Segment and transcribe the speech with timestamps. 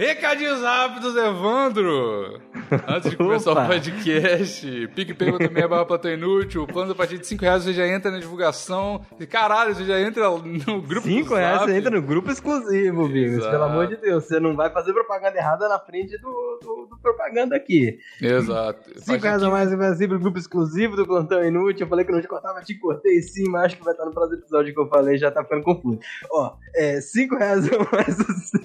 [0.00, 2.40] Recadinhos rápidos, Evandro!
[2.86, 6.62] Antes de começar o podcast, PicPay também é barra Platão Inútil.
[6.62, 9.04] O plano a partir de 5 reais você já entra na divulgação.
[9.18, 13.44] E caralho, você já entra no grupo 5 reais você entra no grupo exclusivo, Bigos.
[13.44, 16.98] Pelo amor de Deus, você não vai fazer propaganda errada na frente do, do, do
[17.02, 17.98] propaganda aqui.
[18.22, 18.88] Exato.
[19.00, 21.86] 5 reais ou mais você vai pro grupo exclusivo do Plantão Inútil.
[21.86, 24.12] Eu falei que não te cortava, te cortei sim, mas acho que vai estar no
[24.12, 25.98] próximo episódio que eu falei, já tá ficando confuso.
[26.30, 28.60] Ó, é 5 reais ou mais você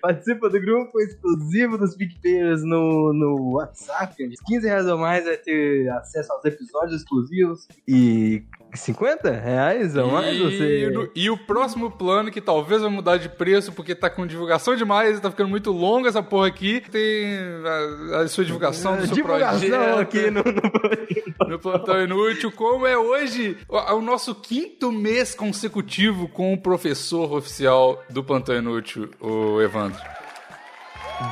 [0.00, 4.14] participa do grupo exclusivo dos PicPayers no, no WhatsApp.
[4.46, 7.68] 15 reais ou mais vai ter acesso aos episódios exclusivos.
[7.86, 11.10] E 50 reais ou mais e, você...
[11.14, 15.20] E o próximo plano, que talvez vai mudar de preço, porque tá com divulgação demais,
[15.20, 16.82] tá ficando muito longo essa porra aqui.
[16.90, 17.38] Tem
[18.12, 19.98] a, a sua divulgação do seu divulgação projeto.
[19.98, 21.48] aqui no, no...
[21.48, 27.32] no Plantão Inútil, como é hoje o, o nosso quinto mês consecutivo com o professor
[27.32, 30.17] oficial do Plantão Inútil, o Evandro.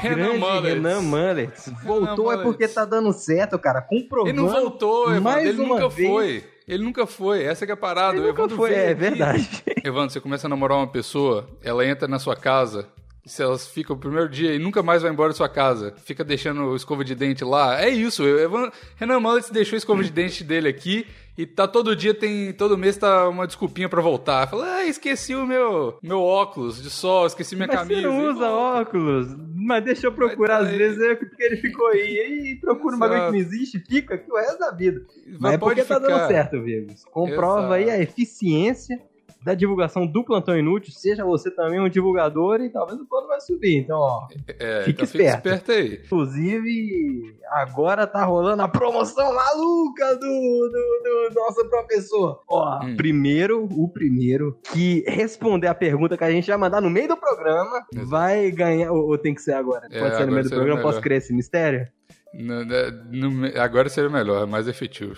[0.01, 0.75] Renan Mullets.
[0.75, 1.73] Renan Mullets.
[1.85, 3.80] Voltou Renan é porque tá dando certo, cara.
[3.80, 4.30] Comprovando.
[4.30, 5.23] Ele não voltou, Evandro.
[5.23, 6.09] Mais ele nunca vez.
[6.09, 6.45] foi.
[6.66, 7.45] Ele nunca foi.
[7.45, 8.16] Essa que é a parada.
[8.16, 8.95] Ele o nunca Evandro foi, é aqui.
[8.95, 9.63] verdade.
[9.85, 12.88] Evandro, você começa a namorar uma pessoa, ela entra na sua casa.
[13.27, 16.23] Se elas ficam o primeiro dia e nunca mais vai embora da sua casa, fica
[16.23, 17.82] deixando escova de dente lá.
[17.82, 18.23] É isso.
[18.24, 21.05] Evan- Renan Mullets deixou a escova de dente dele aqui
[21.37, 22.52] e tá todo dia tem.
[22.52, 24.47] Todo mês tá uma desculpinha pra voltar.
[24.49, 28.01] Fala, ah, esqueci o meu, meu óculos de sol, esqueci minha Mas camisa.
[28.02, 28.80] você não E usa volta.
[28.82, 29.37] óculos.
[29.57, 32.52] Mas deixa eu procurar, às vezes é porque ele ficou aí.
[32.52, 33.54] E procura um bagulho que não Exato.
[33.54, 35.01] existe, fica aqui o resto da vida.
[35.01, 36.16] Vai- Mas é porque pode tá ficar.
[36.19, 37.04] dando certo, Vivos.
[37.10, 39.01] Comprova aí a eficiência
[39.47, 40.93] da divulgação do Plantão Inútil.
[40.93, 43.79] Seja você também um divulgador e talvez o plano vai subir.
[43.79, 44.27] Então, ó.
[44.49, 45.49] É, Fique então fica esperto.
[45.49, 46.01] esperto aí.
[46.05, 52.43] Inclusive, agora tá rolando a promoção maluca do, do, do nosso professor.
[52.49, 52.97] Ó, Hum.
[52.97, 57.16] primeiro, o primeiro que responder a pergunta que a gente vai mandar no meio do
[57.16, 58.09] programa Exato.
[58.09, 58.91] vai ganhar.
[58.93, 59.87] Ou, ou tem que ser agora?
[59.91, 60.77] É, Pode ser no meio do programa?
[60.77, 60.91] melhor.
[60.91, 61.87] Posso criar esse mistério?
[62.35, 65.16] No- no- no- agora seria melhor, é mais efetivo.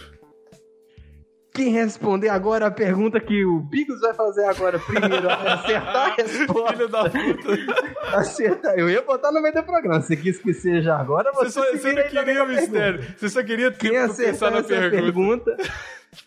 [1.59, 6.73] Quem responder agora a pergunta que o Bigos vai fazer agora primeiro, acertar a resposta.
[6.77, 8.17] Filho da puta.
[8.17, 8.79] Acertar.
[8.79, 10.01] Eu ia botar no meio do programa.
[10.01, 12.61] Se quis que seja agora, você, Você, só, se você não queria o pergunta.
[12.61, 13.05] mistério.
[13.17, 15.03] Você só queria Quem tempo pra pensar na essa pergunta.
[15.03, 15.57] pergunta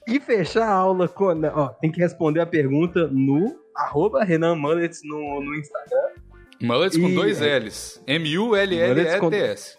[0.08, 1.34] e fechar a aula com.
[1.34, 6.10] não, Ó, tem que responder a pergunta no arroba Renan Mullets no, no Instagram.
[6.62, 8.04] Mullets com E- dois L's.
[8.06, 9.78] M-U-L-L-E-T-S.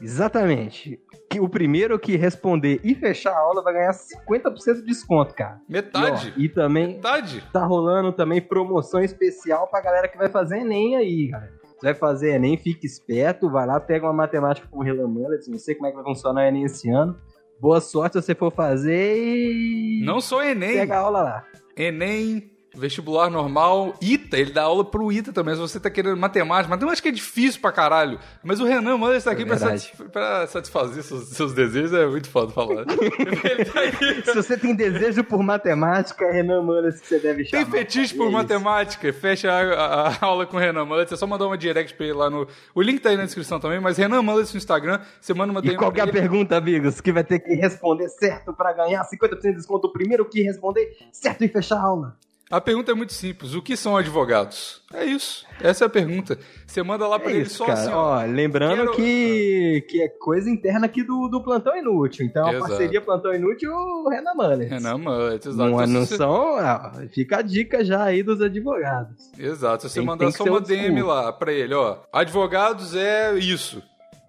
[0.00, 1.00] Exatamente.
[1.30, 5.60] Que o primeiro que responder e fechar a aula vai ganhar 50% de desconto, cara.
[5.68, 6.32] Metade.
[6.36, 7.44] E, ó, e também Metade.
[7.52, 11.52] tá rolando também promoção especial pra galera que vai fazer Enem aí, galera.
[11.78, 15.74] Você vai fazer Enem, fique esperto, vai lá, pega uma matemática com Mullets, não sei
[15.74, 17.16] como é que vai funcionar o Enem esse ano.
[17.60, 20.02] Boa sorte se você for fazer e.
[20.04, 20.74] Não só Enem.
[20.74, 21.44] Pega a aula lá.
[21.76, 25.54] Enem, vestibular normal, ITA, ele dá aula pro ITA também.
[25.54, 28.18] Se você tá querendo matemática, matemática é difícil pra caralho.
[28.42, 32.06] Mas o Renan Mullets tá aqui É pra, satisf- pra satisfazer seus, seus desejos, é
[32.06, 32.84] muito foda falar.
[32.86, 34.24] tá.
[34.24, 37.70] Se você tem desejo por matemática, é Renan Mullets que você deve Tem chamar.
[37.70, 39.12] fetiche E por é matemática?
[39.12, 41.12] Fecha a, a- a aula com o Renan Mullets.
[41.12, 42.46] É só mandar uma direct pra ele lá no.
[42.74, 45.60] O link tá aí na descrição também, mas Renan Mullets no Instagram, você manda uma
[45.64, 46.12] E qual que é ele.
[46.12, 47.00] pergunta, amigos?
[47.00, 49.86] Que vai ter que responder certo pra ganhar 50% de desconto.
[49.88, 52.16] O primeiro que responder certo e fechar a aula.
[52.50, 53.54] A pergunta é muito simples.
[53.54, 54.80] O que são advogados?
[54.94, 55.44] É isso.
[55.60, 56.38] Essa é a pergunta.
[56.66, 57.78] Você manda lá pra É ele isso, só cara.
[57.78, 58.18] assim, ó.
[58.20, 62.24] ó, lembrando quero- que, que é coisa interna aqui do, do Plantão Inútil.
[62.24, 62.68] Então, a Exato.
[62.68, 63.70] parceria Plantão Inútil,
[64.08, 64.70] Renan Mullets.
[64.70, 65.70] Renan Mullets, exato.
[65.70, 66.56] Não, não se você- são...
[66.56, 69.30] ah, fica a dica já aí dos advogados.
[69.38, 69.82] Exato.
[69.82, 70.60] Se você Tem- mandar tem só uma.
[70.60, 71.98] DM lá pra ele, ó.
[72.10, 73.82] Advogados é isso.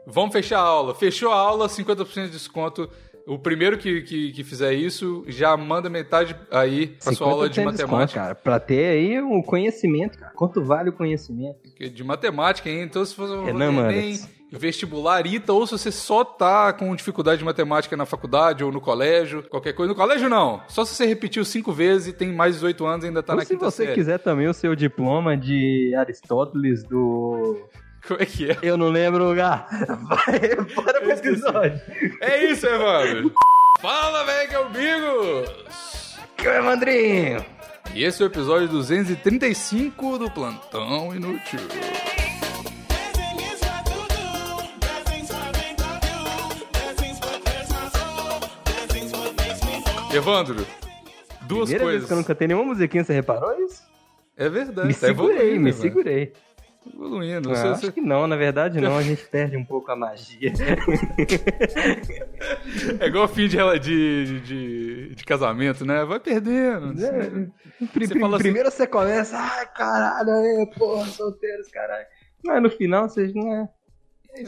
[0.06, 0.94] Vamos fechar a aula.
[0.96, 2.90] Fechou a aula, 50% de desconto.
[3.30, 7.62] O primeiro que, que, que fizer isso já manda metade aí pra sua aula de
[7.62, 8.20] 50% desconto, matemática.
[8.20, 8.36] cara.
[8.36, 10.32] Pra ter aí um conhecimento, cara.
[10.34, 11.60] Quanto vale o conhecimento?
[11.94, 12.82] De matemática, hein?
[12.82, 14.28] Então, se for Enem, Mullets.
[14.52, 18.82] vestibular, ITA, ou se você só tá com dificuldade de matemática na faculdade ou no
[18.82, 19.90] colégio, qualquer coisa.
[19.94, 20.62] No colégio, não.
[20.68, 23.34] Só se você repetiu cinco vezes e tem mais de 18 anos e ainda tá
[23.34, 23.94] Ou na se quinta você série.
[23.96, 27.58] quiser também o seu diploma de Aristóteles do...
[28.08, 28.58] Como é que é?
[28.62, 29.68] Eu não lembro o lugar.
[30.08, 31.82] Vai, bora pro episódio.
[32.22, 33.32] É isso, Evandro.
[33.82, 36.18] Fala, velho, que é o Bigos.
[36.38, 37.46] Que é o Evandrinho.
[37.94, 41.60] E esse é o episódio 235 do Plantão Inútil.
[50.14, 50.66] Evandro,
[51.44, 52.08] duas Primeira vez coisas.
[52.08, 53.84] que eu nunca tenho nenhuma musiquinha, você reparou isso?
[54.36, 54.88] É verdade.
[54.88, 56.34] Me tá segurei, me segurei.
[56.94, 57.52] Evoluindo.
[57.52, 59.96] Ah, Você- acho você- que não, na verdade não, a gente perde um pouco a
[59.96, 60.52] magia.
[63.00, 66.04] É igual fim de, de, de, de casamento, né?
[66.06, 66.94] Vai perdendo.
[67.04, 67.48] É,
[68.00, 72.06] Você fala assim- primeiro você começa, ai caralho, aí, porra, solteiros, caralho.
[72.44, 73.70] Mas no final vocês não é.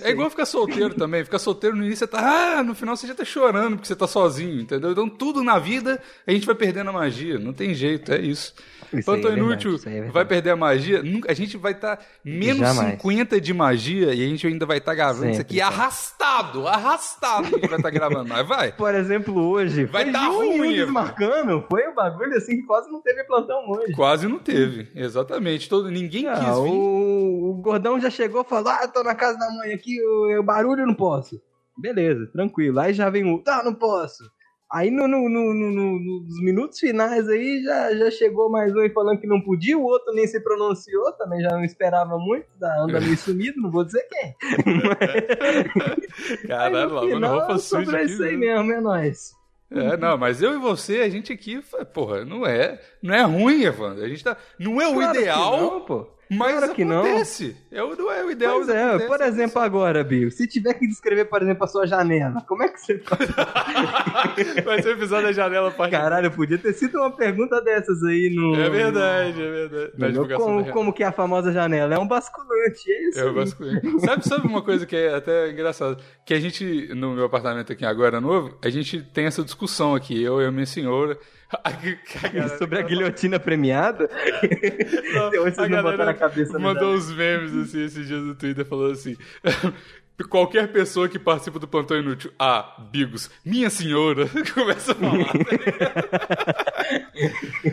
[0.04, 1.24] É igual ficar solteiro também.
[1.26, 2.60] Ficar solteiro no início você tá.
[2.60, 4.92] Ah, no final você já tá chorando porque você tá sozinho, entendeu?
[4.92, 7.38] Então tudo na vida a gente vai perdendo a magia.
[7.40, 8.54] Não tem jeito, é isso.
[8.94, 11.02] Isso Quanto é inútil, verdade, isso é vai perder a magia.
[11.04, 12.92] Nunca- A gente vai estar menos Jamais.
[12.92, 17.60] 50 de magia e a gente ainda vai estar gravando isso Sempre, aqui arrastado, arrastado
[17.60, 18.28] que vai estar gravando.
[18.30, 18.72] Mas vai.
[18.76, 19.86] Por exemplo, hoje.
[19.86, 21.66] Vai foi tá ruim, desmarcando.
[21.70, 23.94] Foi um bagulho assim que quase não teve plantão hoje.
[23.94, 25.70] Quase não teve, exatamente.
[25.70, 26.70] Todo, ninguém quis Ah, vir.
[26.70, 30.44] o, o gordão já chegou e falou: Ah, tô na casa da mãe aqui, o,
[30.44, 31.42] barulho eu não posso.
[31.78, 32.80] Beleza, tranquilo.
[32.80, 34.24] Aí já vem o, tá, não posso.
[34.74, 38.90] Aí no, no- no- no- no- nos minutos finais aí já, já chegou mais um
[38.94, 42.74] falando que não podia, o outro nem se pronunciou, também já não esperava muito, tá,
[42.82, 44.34] anda meio sumido, não vou dizer quem.
[46.48, 48.06] Caralho, no lavando final, roupa suja aqui.
[48.12, 49.34] isso aí mesmo, é nóis.
[49.74, 51.62] É, não, mas eu e você, a gente aqui,
[51.94, 54.04] porra, não é, não é ruim, Evandro.
[54.04, 56.08] A gente tá, não é o Claro ideal, não, pô.
[56.32, 57.02] Mas claro que não.
[57.02, 57.56] acontece.
[57.72, 58.56] É o, não é o ideal.
[58.56, 59.08] Pois é, acontece.
[59.08, 62.70] por exemplo, agora, Bill, se tiver que descrever, por exemplo, a sua janela, como é
[62.70, 63.30] que você faz?
[64.66, 68.34] Vai ser o episódio da janela parte Caralho, podia ter sido uma pergunta dessas aí
[68.34, 68.56] no.
[68.56, 69.92] É verdade, é verdade.
[69.98, 71.96] Na no- como, como que é a famosa janela?
[71.96, 73.20] É um basculante, é isso.
[73.20, 73.36] É o aí.
[73.36, 74.00] vasculhante.
[74.02, 75.98] Sabe, sabe uma coisa que é até engraçada?
[76.26, 80.22] Que a gente, no meu apartamento aqui agora novo, a gente tem essa discussão aqui,
[80.22, 81.18] eu e a minha senhora.
[82.24, 84.10] Galera- Sobre a guilhotina premiada?
[84.12, 88.92] A não galera botaram a cabeça mandou uns memes assim esses dias no Twitter falando
[88.94, 89.16] assim.
[90.30, 95.26] Qualquer pessoa que participa do plantão inútil, ah, Bigos, minha senhora, começa a falar.
[95.26, 96.86] tá?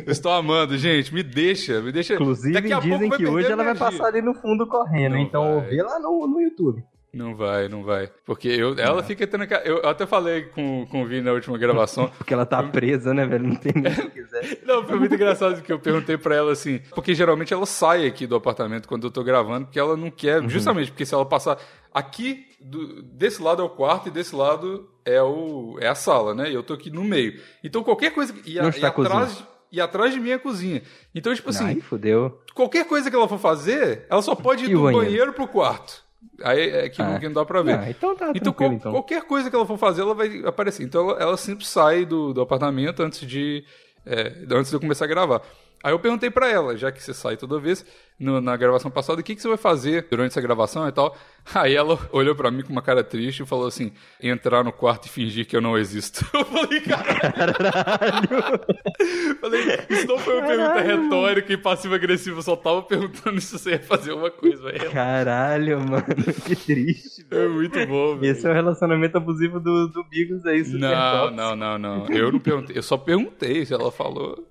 [0.06, 2.14] Eu Estou amando, gente, me deixa, me deixa.
[2.14, 5.69] Inclusive, dizem que hoje ela vai passar ali no fundo correndo, Não então vai.
[5.69, 6.82] vê lá no, no YouTube.
[7.12, 8.10] Não vai, não vai.
[8.26, 9.46] Porque eu, ela fica tendo.
[9.46, 12.08] ca- Eu até falei com, com o Vini na última gravação.
[12.19, 13.46] Porque ela tá presa, né, velho?
[13.49, 14.58] Não tem nem o que quiser.
[14.66, 16.81] Não, foi muito engraçado que eu perguntei pra ela assim.
[16.94, 20.43] Porque geralmente ela sai aqui do apartamento quando eu tô gravando, porque ela não quer.
[20.43, 20.49] Uhum.
[20.50, 21.58] Justamente porque se ela passar.
[21.94, 26.34] Aqui, do- desse lado é o quarto e desse lado é, o, é a sala,
[26.34, 26.50] né?
[26.50, 27.40] E eu tô aqui no meio.
[27.64, 28.34] Então qualquer coisa.
[28.44, 29.44] E, a- e atrás.
[29.72, 30.82] E atrás de mim é a cozinha.
[31.14, 32.40] Então, tipo assim, Ai, fodeu.
[32.55, 35.05] qualquer coisa que ela for fazer, ela só pode ir E do banheiro?
[35.06, 36.06] banheiro pro quarto.
[36.43, 37.20] Aí é que, não, Ah.
[37.20, 37.79] não dá pra ver.
[37.79, 38.93] Ah, então tá Então, qual- então.
[38.93, 40.82] qualquer coisa que ela for fazer, ela vai aparecer.
[40.82, 43.65] Então, ela, ela sempre sai do, do apartamento antes de,
[44.05, 45.43] é, antes de eu começar a gravar.
[45.82, 47.86] Aí eu perguntei pra ela, já que você sai toda vez,
[48.19, 51.16] no- na gravação passada, o que, que você vai fazer durante essa gravação e tal.
[51.54, 55.06] Aí ela olhou pra mim com uma cara triste e falou assim: entrar no quarto
[55.06, 56.26] e fingir que eu não existo.
[56.34, 58.28] Eu falei, caralho.
[59.40, 61.02] falei, isso não foi uma pergunta Caralho.
[61.04, 64.62] retórica e passiva-agressiva, eu só tava perguntando se você ia fazer uma coisa.
[64.64, 64.90] velho.
[64.90, 66.04] Caralho, mano,
[66.44, 68.32] que triste, É muito bom, velho.
[68.32, 71.36] Esse é o relacionamento abusivo do, do Bigos aí, super Não, tóxico.
[71.36, 72.06] não, não, não.
[72.08, 74.46] Eu não perguntei, eu só perguntei se ela falou.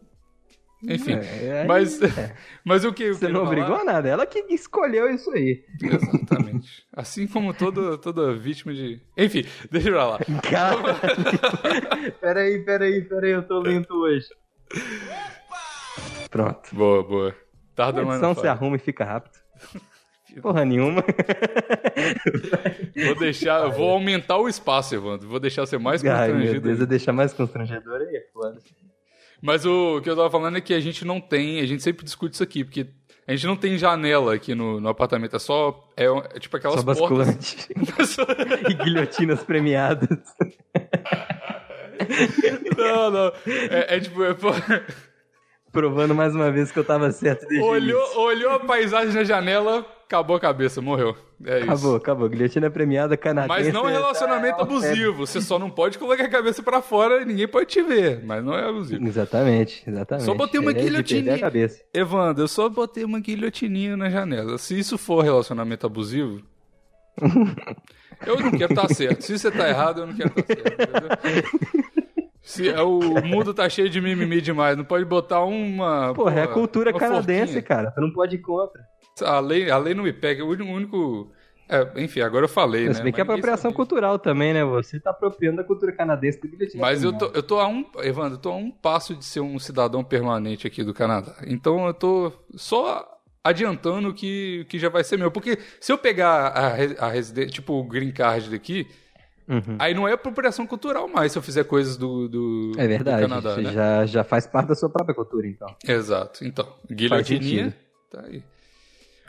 [0.83, 1.13] Enfim.
[1.13, 2.35] É, aí- mas, é.
[2.63, 5.63] mas o que Você não falar- obrigou a nada, ela que escolheu isso aí.
[5.81, 6.85] Exatamente.
[6.94, 9.01] Assim como toda, toda vítima de.
[9.18, 10.19] Enfim, deixa pra lá.
[10.50, 10.77] Cara,
[12.21, 14.27] peraí, peraí, peraí, eu tô lento hoje.
[16.29, 16.75] Pronto.
[16.75, 17.30] Boa, boa.
[17.30, 17.33] A
[17.75, 19.38] Tarda, edição não se arruma e fica rápido.
[20.41, 21.03] Porra nenhuma.
[23.06, 25.27] Vou deixar, eu vou aumentar o espaço, Evandro.
[25.27, 26.62] Vou deixar você mais Ai, meu constrangido.
[26.68, 28.59] Deus, eu deixar mais constrangedor aí, é foda.
[29.42, 32.04] Mas o que eu tava falando é que a gente não tem, a gente sempre
[32.04, 32.88] discute isso aqui, porque
[33.28, 35.86] a gente não tem janela aqui no, no apartamento, é só.
[35.98, 37.28] É, é tipo aquelas Só portas.
[37.28, 37.68] basculante.
[38.69, 40.07] e guilhotinas premiadas.
[42.78, 43.33] não, não.
[43.69, 44.23] É, é tipo.
[44.23, 44.33] é,
[45.71, 49.86] Provando mais uma vez que eu tava certo desde olhou, olhou a paisagem na janela,
[50.06, 51.16] acabou a cabeça, morreu.
[51.45, 51.69] É isso.
[51.69, 52.30] Acabou, acabou.
[52.30, 53.66] Guilhotina premiada canadense.
[53.66, 55.14] Mas não é relacionamento é- abusivo.
[55.28, 58.24] Você só não pode colocar a cabeça pra fora e ninguém pode te ver.
[58.26, 59.06] Mas não é abusivo.
[59.06, 60.26] Exatamente, exatamente.
[60.26, 61.36] Só botei uma é guilhotininha.
[61.36, 61.83] a cabeça.
[61.94, 64.57] Evandro, eu só botei uma guilhotininha na janela.
[64.57, 66.42] Se isso for relacionamento abusivo.
[68.26, 69.21] eu não quero estar certo.
[69.21, 71.28] Se você tá errado, eu não quero estar certo.
[71.28, 71.88] Entendeu?
[72.47, 76.13] Se é, o mundo tá cheio de mimimi demais, não pode botar uma.
[76.13, 77.61] Porra, é a cultura canadense, forquinha.
[77.61, 77.92] cara.
[77.92, 78.81] Tu não pode ir contra.
[79.21, 80.45] A lei, a lei não me pega.
[80.45, 81.30] O único.
[81.68, 83.04] é, enfim, agora eu falei, Se né?
[83.04, 84.63] bem que é Mas apropriação cultural também, né?
[84.63, 87.83] Você tá apropriando da cultura canadense do guilhotina Mas eu tô, eu tô a um.
[87.97, 91.35] Evandro, eu tô a um passo de ser um cidadão permanente aqui do Canadá.
[91.45, 93.06] Então eu tô só
[93.44, 95.31] adiantando que, que já vai ser meu.
[95.31, 98.87] Porque se eu pegar a, a residência, tipo o green card daqui,
[99.49, 99.77] Uhum.
[99.80, 103.21] aí não é apropriação cultural mais se eu fizer coisas do, do, É verdade.
[103.23, 103.71] do Canadá, Você né?
[103.71, 105.73] já, já faz parte da sua própria cultura, então.
[105.87, 106.44] Exato.
[106.45, 107.75] Então, guilhotininha, sentido.
[108.11, 108.44] tá aí.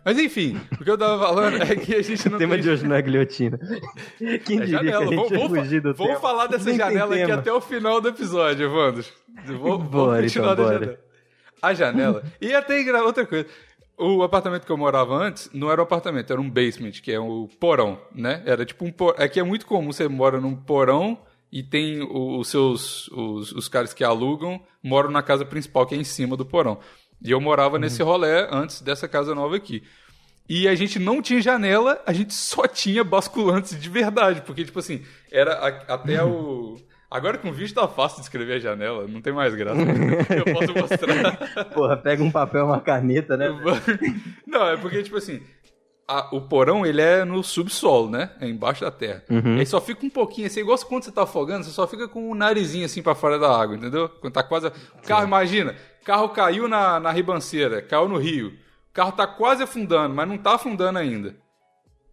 [0.04, 2.62] Mas enfim, o que eu tava falando é que a gente não O tema tem...
[2.62, 3.58] de hoje não é guilhotina.
[4.44, 4.98] Quem É diria janela.
[5.06, 6.20] que a gente Vamos, ia fugir do vamos tema?
[6.20, 9.04] falar dessa Nem janela aqui até o final do episódio, Evandro.
[9.46, 10.78] Vou, vou Bora, continuar então, da bora.
[10.80, 10.98] janela.
[11.60, 12.22] A janela.
[12.40, 13.46] E até outra coisa.
[13.98, 17.18] O apartamento que eu morava antes não era um apartamento, era um basement, que é
[17.18, 18.42] o porão, né?
[18.46, 19.16] Era tipo um porão.
[19.22, 21.18] Aqui é muito comum você mora num porão
[21.50, 23.08] e tem os seus.
[23.08, 26.78] Os, os caras que alugam moram na casa principal, que é em cima do porão.
[27.20, 29.82] E eu morava nesse rolê antes dessa casa nova aqui.
[30.48, 34.42] E a gente não tinha janela, a gente só tinha basculantes de verdade.
[34.42, 36.76] Porque, tipo assim, era a- até o.
[37.10, 39.80] Agora com o vídeo tá fácil de escrever a janela, não tem mais graça.
[40.34, 41.64] Eu posso mostrar.
[41.72, 43.48] Porra, pega um papel, uma caneta, né?
[44.46, 45.40] Não, é porque, tipo assim,
[46.06, 48.30] a- o porão, ele é no subsolo, né?
[48.40, 49.22] É embaixo da terra.
[49.30, 49.56] Uhum.
[49.58, 52.30] Aí só fica um pouquinho assim, igual quando você tá afogando, você só fica com
[52.30, 54.08] o narizinho assim pra fora da água, entendeu?
[54.08, 54.66] Quando tá quase...
[54.66, 54.72] O
[55.06, 55.74] carro, imagina,
[56.04, 58.48] carro caiu na, na ribanceira, caiu no rio.
[58.90, 61.34] O carro tá quase afundando, mas não tá afundando ainda.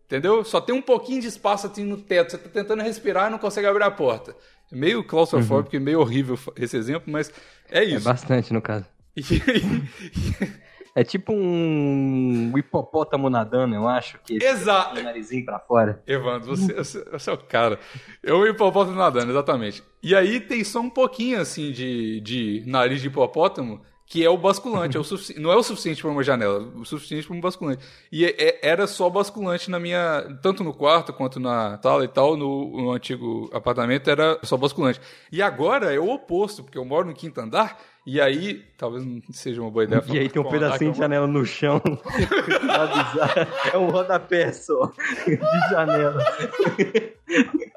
[0.05, 0.43] Entendeu?
[0.45, 2.31] Só tem um pouquinho de espaço assim no teto.
[2.31, 4.35] Você tá tentando respirar e não consegue abrir a porta.
[4.71, 7.31] É meio claustrofóbico e meio horrível esse exemplo, mas
[7.69, 8.03] é É isso.
[8.05, 8.85] bastante, no caso.
[10.97, 14.97] É tipo um hipopótamo nadando, eu acho, que Exato.
[14.97, 16.01] o narizinho pra fora.
[16.07, 17.77] Evandro, você, você, você é o cara.
[18.23, 19.83] Eu e o hipopótamo nadando, exatamente.
[20.01, 24.37] E aí tem só um pouquinho, assim, de, de nariz de hipopótamo, que é o
[24.37, 24.95] basculante.
[24.95, 27.83] É o sufici- não é o suficiente para uma janela, o suficiente para um basculante.
[28.11, 30.23] E é- é- era só basculante na minha...
[30.41, 35.01] Tanto no quarto quanto na sala e tal, no, no antigo apartamento, era só basculante.
[35.31, 38.63] E agora é o oposto, porque eu moro no quinto andar, e aí...
[38.77, 40.03] Talvez não seja uma boa ideia.
[40.07, 41.81] E aí tem um pedacinho de janela no chão.
[43.73, 44.91] É um rodapé só
[45.25, 46.23] de janela.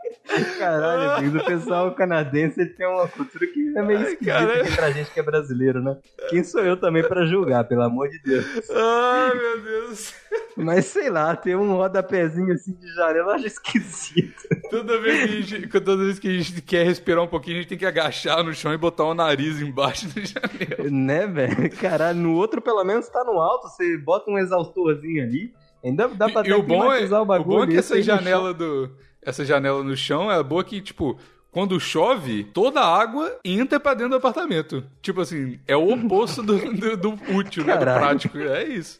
[0.58, 5.10] Caralho, amigo, o pessoal canadense tem uma cultura que é meio esquisita aqui pra gente
[5.10, 5.96] que é brasileiro, né?
[6.28, 8.44] Quem sou eu também pra julgar, pelo amor de Deus.
[8.70, 10.14] Ai, meu Deus.
[10.56, 14.42] Mas sei lá, ter um rodapézinho assim de janela eu acho esquisito.
[14.70, 17.60] Toda vez, que a gente, toda vez que a gente quer respirar um pouquinho, a
[17.60, 20.90] gente tem que agachar no chão e botar o nariz embaixo da janela.
[20.90, 21.70] Né, velho?
[21.76, 25.54] Caralho, no outro pelo menos tá no alto, você bota um exaustorzinho ali.
[25.84, 28.52] Ainda dá pra E, e o bom é, climatizar o bom é que essa janela
[28.52, 28.90] do
[29.22, 31.18] essa janela no chão é boa que tipo
[31.50, 34.84] quando chove, toda a água entra pra dentro do apartamento.
[35.00, 37.76] Tipo assim, é o oposto do, do, do útil, né?
[37.76, 38.38] Do prático.
[38.38, 38.98] É isso.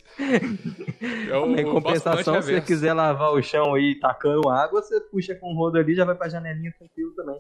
[1.30, 5.34] É o, Em compensação, se você quiser lavar o chão aí tacando água, você puxa
[5.34, 7.38] com o rodo ali e já vai pra janelinha tranquilo também.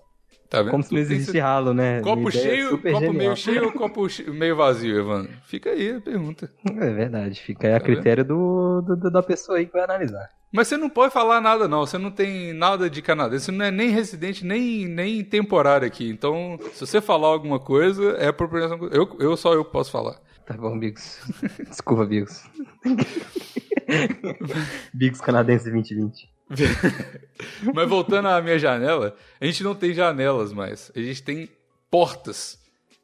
[0.50, 0.70] Tá vendo?
[0.70, 2.00] Como se não existisse ralo, né?
[2.00, 3.12] Copo ideia cheio, copo genial.
[3.14, 5.32] meio cheio ou copo meio vazio, Evandro?
[5.44, 6.50] Fica aí a pergunta.
[6.66, 7.94] É verdade, fica aí a Tá vendo?
[7.96, 10.30] critério do, do- do- da pessoa aí que vai analisar.
[10.50, 11.80] Mas você não pode falar nada, não.
[11.84, 13.44] Você não tem nada de canadense.
[13.44, 16.08] Você não é nem residente, nem, nem temporário aqui.
[16.08, 18.78] Então, se você falar alguma coisa, é apropriação.
[18.90, 20.16] Eu, eu só eu posso falar.
[20.46, 21.20] Tá bom, Bigos.
[21.68, 22.42] Desculpa, Bigos.
[24.94, 26.28] Bigos canadense 2020.
[27.74, 30.90] Mas voltando à minha janela, a gente não tem janelas mais.
[30.94, 31.48] A gente tem
[31.90, 32.58] portas.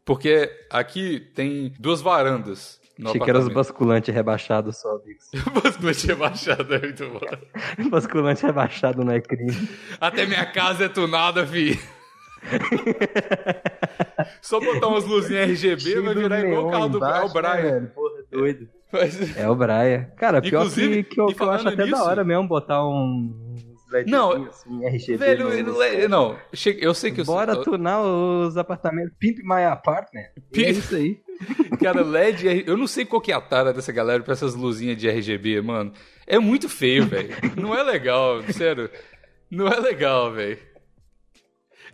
[0.04, 5.30] Porque aqui tem duas varandas no Achei que era os basculantes rebaixados só, Bigos.
[5.62, 7.90] Basculante rebaixado é muito bom.
[7.90, 9.68] Basculante rebaixado não é crime.
[10.00, 11.80] Até minha casa é tunada, fi.
[14.42, 17.54] Só botar umas luzinhas RGB vai virar igual o carro do Embaixo, é Brian.
[17.54, 17.86] né, velho?
[17.88, 18.68] Porra, doido.
[18.94, 20.04] Mas- É o Brian.
[20.16, 22.86] Cara, pior Inclusive, que, que, eu, que eu acho até da nisso- hora mesmo botar
[22.86, 23.54] um
[24.06, 25.16] Não, assim, RGB.
[25.18, 29.12] Velho, no- eu não, che- eu sei que eu Bora sou, tunar os apartamentos.
[29.20, 30.24] Pimp My Apartment.
[30.36, 31.20] E Pimp- É isso aí.
[31.82, 34.96] Cara, LED, eu não sei qual que é a tara dessa galera pra essas luzinhas
[34.96, 35.92] de RGB, mano.
[36.26, 37.28] É muito feio, velho.
[37.56, 38.88] Não é legal, sério.
[39.50, 40.58] Não é legal, velho.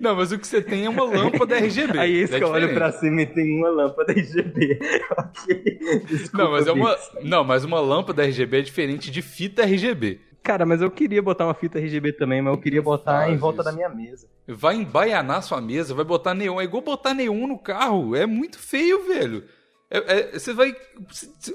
[0.01, 1.99] Não, mas o que você tem é uma lâmpada RGB.
[1.99, 4.79] Aí esse é que eu olho pra cima e tem uma lâmpada RGB.
[5.19, 5.79] ok.
[6.09, 10.21] Desculpa, Não, mas é uma, não, mas uma lâmpada RGB é diferente de fita RGB.
[10.43, 13.61] Cara, mas eu queria botar uma fita RGB também, mas eu queria botar em volta
[13.61, 13.71] isso.
[13.71, 14.27] da minha mesa.
[14.49, 16.59] Vai embaianar sua mesa, vai botar neon.
[16.61, 18.17] É igual botar neon no carro.
[18.17, 19.45] É muito feio, velho.
[19.91, 19.99] É-
[20.35, 20.75] é- você vai.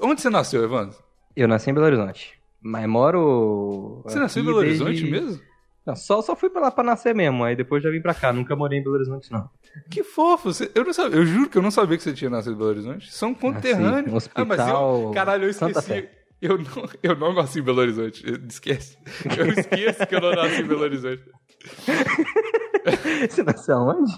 [0.00, 0.96] Onde você nasceu, Evandro?
[1.34, 2.34] Eu nasci em Belo Horizonte.
[2.62, 4.02] Mas moro.
[4.04, 5.40] Você nasceu em Belo desde- Horizonte mesmo?
[5.86, 8.32] Não, só, só fui pra lá pra nascer mesmo, aí depois já vim pra cá.
[8.32, 9.48] Nunca morei em Belo Horizonte, não.
[9.88, 10.52] Que fofo.
[10.52, 12.58] Você- eu, não sabia, eu juro que eu não sabia que você tinha nascido em
[12.58, 13.12] Belo Horizonte.
[13.12, 14.12] São conterrâneos.
[14.12, 15.10] um hospital, ah, mas eu.
[15.14, 16.08] Caralho, eu esqueci.
[16.42, 18.24] Eu não, eu não nasci em Belo Horizonte.
[18.48, 18.98] Esquece.
[19.38, 21.22] Eu esqueço que eu não nasci em Belo Horizonte.
[23.30, 24.12] Você nasceu aonde?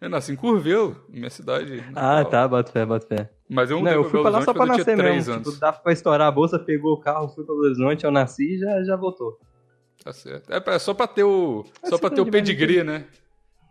[0.00, 1.84] Eu nasci em Curvelo, minha cidade.
[1.94, 3.30] Ah, tá, bota fé, bota fé.
[3.48, 5.42] Mas eu Não, mudei eu fui pra lá só pra nascer tinha 3 mesmo.
[5.44, 8.54] Tipo, dava pra estourar a bolsa, pegou o carro, fui pra Belo Horizonte, eu nasci
[8.54, 9.38] e já, já voltou.
[10.04, 10.52] Tá certo.
[10.52, 11.64] É pra- só pra ter o.
[11.82, 13.04] É Só pra ter o pedigree, né?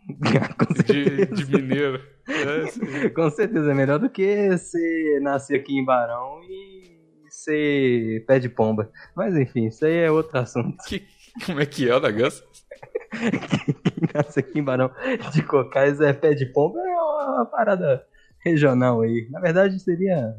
[0.57, 1.35] Com De, certeza.
[1.35, 2.01] de mineiro.
[2.27, 3.09] É.
[3.09, 6.97] Com certeza, é melhor do que você nascer aqui em Barão e
[7.29, 8.91] ser pé de pomba.
[9.15, 10.77] Mas enfim, isso aí é outro assunto.
[10.87, 11.05] Que-
[11.45, 12.43] como é que é o negócio?
[13.11, 14.91] Quem nasce aqui em Barão
[15.33, 18.05] de Cocais é pé de pomba, é uma parada
[18.43, 19.27] regional aí.
[19.31, 20.35] Na verdade seria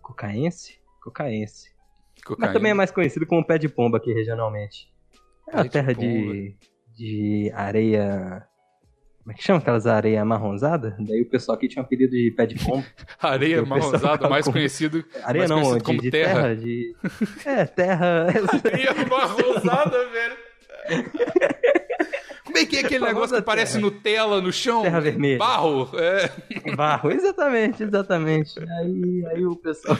[0.00, 0.78] cocaense?
[1.02, 1.70] Cocaense.
[2.24, 2.46] Cocaína.
[2.46, 4.88] Mas também é mais conhecido como pé de pomba aqui regionalmente.
[5.48, 6.32] É uma terra pomba.
[6.32, 6.56] de,
[6.96, 8.46] de areia.
[9.22, 10.94] Como é que chama aquelas areias amarronzadas?
[10.98, 12.84] Daí o pessoal aqui tinha um apelido de pé de pomba.
[13.20, 15.04] Areia O pessoal marronzada, fala mais como- conhecido.
[15.22, 16.34] Areia mais não, conhecido de, como de terra.
[16.42, 16.56] terra.
[16.56, 16.96] de...
[17.46, 18.26] É, terra.
[18.64, 20.36] Areia marronzada, velho.
[22.44, 23.82] Como é que é aquele Famosa negócio que parece terra.
[23.86, 24.82] Nutella no chão?
[24.82, 25.38] Terra vermelha.
[25.38, 25.88] Barro?
[25.98, 26.30] É.
[26.76, 28.52] Barro, exatamente, exatamente.
[28.60, 29.96] Aí, aí o pessoal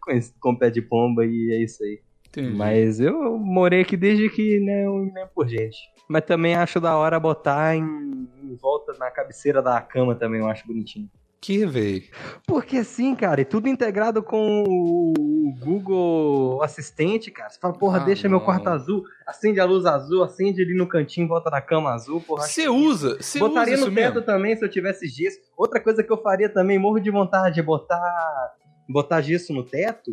[0.00, 2.00] conhecido como pé de pomba e é isso aí.
[2.30, 2.56] Entendi.
[2.56, 5.76] Mas eu morei aqui desde que né, me lembro por gente.
[6.08, 10.46] Mas também acho da hora botar em, em volta na cabeceira da cama também, eu
[10.48, 11.08] acho bonitinho.
[11.40, 12.02] Que, velho?
[12.46, 17.48] Porque assim, cara, e tudo integrado com o Google Assistente, cara.
[17.48, 18.44] Você fala, porra, Ah, deixa meu não.
[18.44, 22.42] quarto azul, acende a luz azul, acende ali no cantinho, volta na cama azul, porra.
[22.42, 23.16] Você usa?
[23.20, 24.22] Você usa Botaria no teto mesmo?
[24.22, 25.38] também se eu tivesse gesso.
[25.56, 28.52] Outra coisa que eu faria também, morro de vontade, é botar,
[28.88, 30.12] botar gesso no teto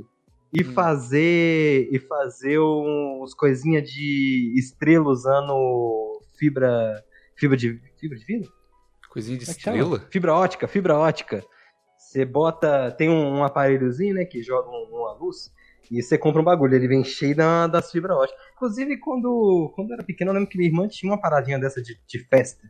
[0.54, 0.74] e Hum.
[0.74, 7.04] fazer e fazer uns coisinha de estrela usando fibra
[7.36, 8.52] fibra de fibra de vidro?
[9.10, 10.00] Coisinha de é estrela?
[10.12, 11.44] Fibra ótica, fibra ótica.
[11.98, 15.52] Você bota, tem um, um aparelhozinho, né, que joga um- uma luz
[15.92, 18.42] e você compra um bagulho, ele vem cheio da, das fibras óticas.
[18.56, 21.82] Inclusive, quando, quando eu era pequeno, eu lembro que minha irmã tinha uma paradinha dessa
[21.82, 22.62] de, de festa.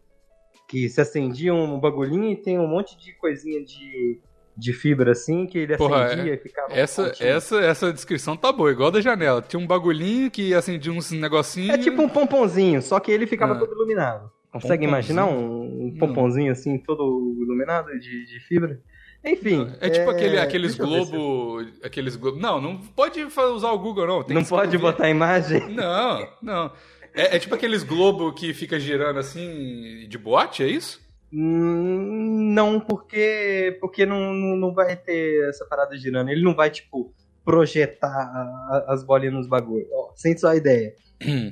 [0.68, 4.20] Que se acendia um bagulhinho e tem um monte de coisinha de,
[4.58, 6.74] de fibra assim, que ele Porra, acendia e ficava.
[6.74, 7.30] Essa, pontinho.
[7.30, 9.42] essa, essa descrição tá boa, igual da janela.
[9.42, 11.70] Tinha um bagulhinho que acendia uns negocinhos.
[11.70, 13.60] É tipo um pomponzinho, só que ele ficava Ah.
[13.60, 14.32] todo iluminado.
[14.52, 14.90] Consegue Pomponzinho?
[14.90, 18.80] imaginar um, um pomponzinho assim, todo iluminado de, de fibra?
[19.24, 19.68] Enfim.
[19.82, 21.66] É tipo aquele, aqueles se eu- globo.
[21.84, 22.40] Aqueles globo.
[22.40, 24.24] Não, não pode usar o Google, não.
[24.24, 24.92] Tem Não pode escrever.
[24.92, 25.68] botar imagem?
[25.74, 26.72] Não, não.
[27.14, 31.00] É, é tipo aqueles globo que fica girando assim de boate, é isso?
[31.34, 36.30] Hum, Não, porque porque não, não vai ter essa parada girando.
[36.30, 37.14] Ele não vai, tipo,
[37.46, 39.88] projetar a- a- as bolinhas nos bagulhos.
[39.94, 40.94] Ó, sente só a ideia.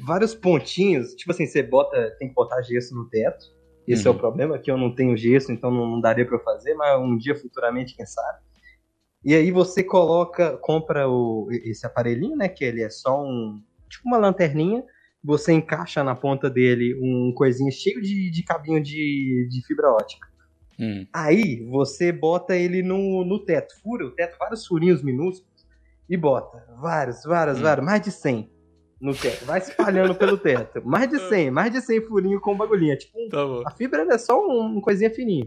[0.06, 3.46] Vários pontinhos, tipo assim, você bota, tem que botar gesso no teto.
[3.88, 4.16] Esse é Uhum.
[4.16, 7.00] o problema, que eu não tenho gesso, então não, não daria pra eu fazer, mas
[7.00, 8.40] um dia futuramente, quem sabe.
[9.24, 14.08] E aí você coloca, compra o, esse aparelhinho, né, que ele é só um, tipo
[14.08, 14.84] uma lanterninha,
[15.26, 20.28] você encaixa na ponta dele um coisinho cheio de, de cabinho de, de fibra ótica.
[20.80, 21.06] Hum.
[21.12, 25.66] Aí você bota ele no, no teto, fura o teto, vários furinhos minúsculos,
[26.08, 27.64] e bota vários, vários, Hum.
[27.64, 28.52] vários, mais de 100
[29.02, 29.46] no teto.
[29.46, 30.82] Vai espalhando pelo teto.
[30.86, 32.94] Mais de 100, mais de 100 furinhos com bagulhinho.
[32.94, 35.46] É tipo, Tá a fibra é só um, um coisinha fininha.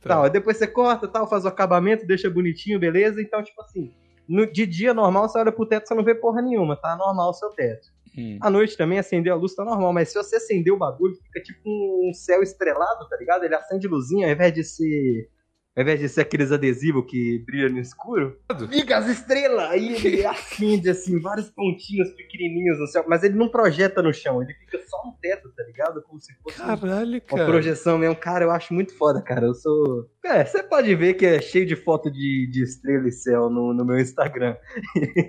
[0.00, 0.10] Tá.
[0.10, 3.20] Tal, aí depois você corta, tal, faz o acabamento, deixa bonitinho, beleza?
[3.20, 3.92] Então, tipo assim,
[4.28, 7.30] no, de dia normal você olha pro teto, você não vê porra nenhuma, tá normal
[7.30, 7.95] o seu teto.
[8.16, 8.38] Hum.
[8.40, 11.42] À noite também acender a luz tá normal, mas se você acender o bagulho, fica
[11.42, 13.44] tipo um céu estrelado, tá ligado?
[13.44, 15.28] Ele acende luzinha ao invés de ser.
[15.76, 18.38] Ao invés de ser aqueles adesivos que brilham no escuro,
[18.70, 19.70] fica as estrelas!
[19.70, 24.42] Aí ele acende, assim, vários pontinhos pequenininhos no céu, mas ele não projeta no chão,
[24.42, 26.00] ele fica só no teto, tá ligado?
[26.02, 27.44] Como se fosse um Caralho, uma cara.
[27.44, 28.16] projeção mesmo.
[28.16, 29.44] Cara, eu acho muito foda, cara.
[29.44, 30.08] Eu sou.
[30.24, 33.74] É, você pode ver que é cheio de foto de, de estrela e céu no,
[33.74, 34.56] no meu Instagram.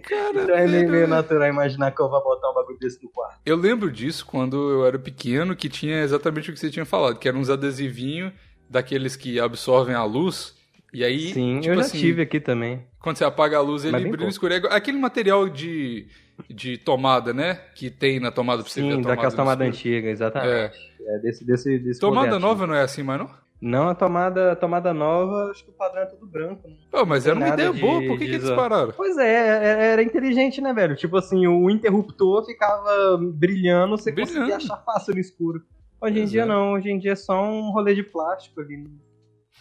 [0.07, 3.09] Cara, Então é meio, meio natural imaginar que eu vou botar um bagulho desse no
[3.09, 3.41] quarto.
[3.45, 7.19] Eu lembro disso quando eu era pequeno, que tinha exatamente o que você tinha falado,
[7.19, 8.31] que eram uns adesivinhos
[8.69, 10.55] daqueles que absorvem a luz.
[10.93, 12.83] E aí, Sim, tipo eu já assim, tive aqui também.
[12.99, 14.31] quando você apaga a luz, ele brilha no pouco.
[14.31, 14.53] escuro.
[14.53, 16.07] É igual- aquele material de,
[16.49, 17.55] de tomada, né?
[17.75, 20.77] Que tem na tomada pra você ver a Sim, tomada daquela tomada antiga, exatamente.
[21.05, 23.29] É, desse, desse, desse Tomada nova não é assim mais, não?
[23.59, 26.67] Não, a tomada, a tomada nova, acho que o padrão é tudo branco.
[26.67, 26.75] Né?
[26.91, 28.93] Pô, mas era uma ideia de- boa, por que, de que eles pararam?
[28.95, 30.95] Pois é, é- era inteligente, né, velho?
[30.95, 34.33] Tipo assim, o interruptor ficava brilhando, você Brilhando.
[34.35, 35.61] conseguia achar fácil no escuro.
[35.99, 38.89] Hoje em Pois dia não, hoje em dia é só um rolê de plástico ali.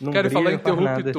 [0.01, 1.13] Não Quero brilha, falar não faz nada.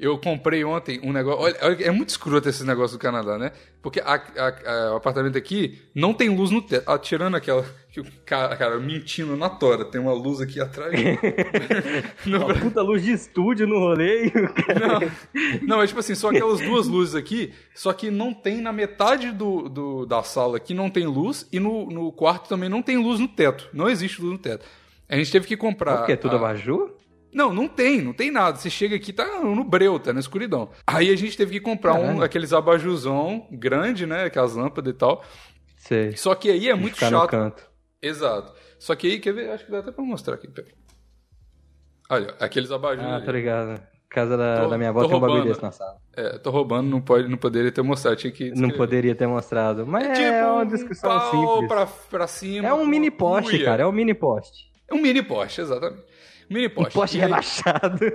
[0.00, 1.40] Eu comprei ontem um negócio.
[1.42, 3.52] Olha, olha, é muito escroto esse negócio do Canadá, né?
[3.82, 6.90] Porque a- a- a- o apartamento aqui não tem luz no teto.
[6.90, 7.64] Ah, tirando aquela.
[7.92, 10.92] Que o cara, cara, mentindo na tora, tem uma luz aqui atrás.
[12.24, 15.00] no, Uma puta luz de estúdio no rolê cara...
[15.60, 18.72] não, não, é tipo assim, só aquelas duas luzes aqui, só que não tem na
[18.72, 22.80] metade do, do- da sala aqui, não tem luz, e no, no quarto também não
[22.82, 23.68] tem luz no teto.
[23.72, 24.64] Não existe luz no teto.
[25.08, 25.98] A gente teve que comprar.
[25.98, 26.90] Porque é tudo a- abajur?
[27.32, 28.56] Não, não tem, não tem nada.
[28.58, 30.70] Você chega aqui, tá no breu, tá na escuridão.
[30.86, 34.24] Aí a gente teve que comprar um, aqueles abajuzão grande, né?
[34.24, 35.24] Aquelas lâmpadas e tal.
[35.76, 36.16] Sei.
[36.16, 37.28] Só que aí é muito chato.
[37.30, 37.62] canto.
[38.02, 38.52] Exato.
[38.78, 39.50] Só que aí, quer ver?
[39.50, 40.48] Acho que dá até pra mostrar aqui.
[42.10, 43.04] Olha, aqueles abajus.
[43.04, 43.24] Ah, ali.
[43.24, 43.80] tô ligado.
[44.08, 45.96] Casa da, Tô- da minha avó tem um bagulho desse na sala.
[46.16, 48.76] É, tô roubando, não, pode, não poderia ter mostrado, tinha que Não descrever.
[48.76, 49.86] poderia ter mostrado.
[49.86, 51.68] Mas é, tipo uma um descrição pau simples.
[51.68, 52.66] Pra, pra cima.
[52.66, 53.84] É um mini uma poste, cara.
[53.84, 54.68] É um mini poste.
[54.90, 56.02] É um mini Porsche, exatamente.
[56.50, 56.90] Mini Porsche.
[56.90, 57.98] Um Porsche E aí- rebaixado.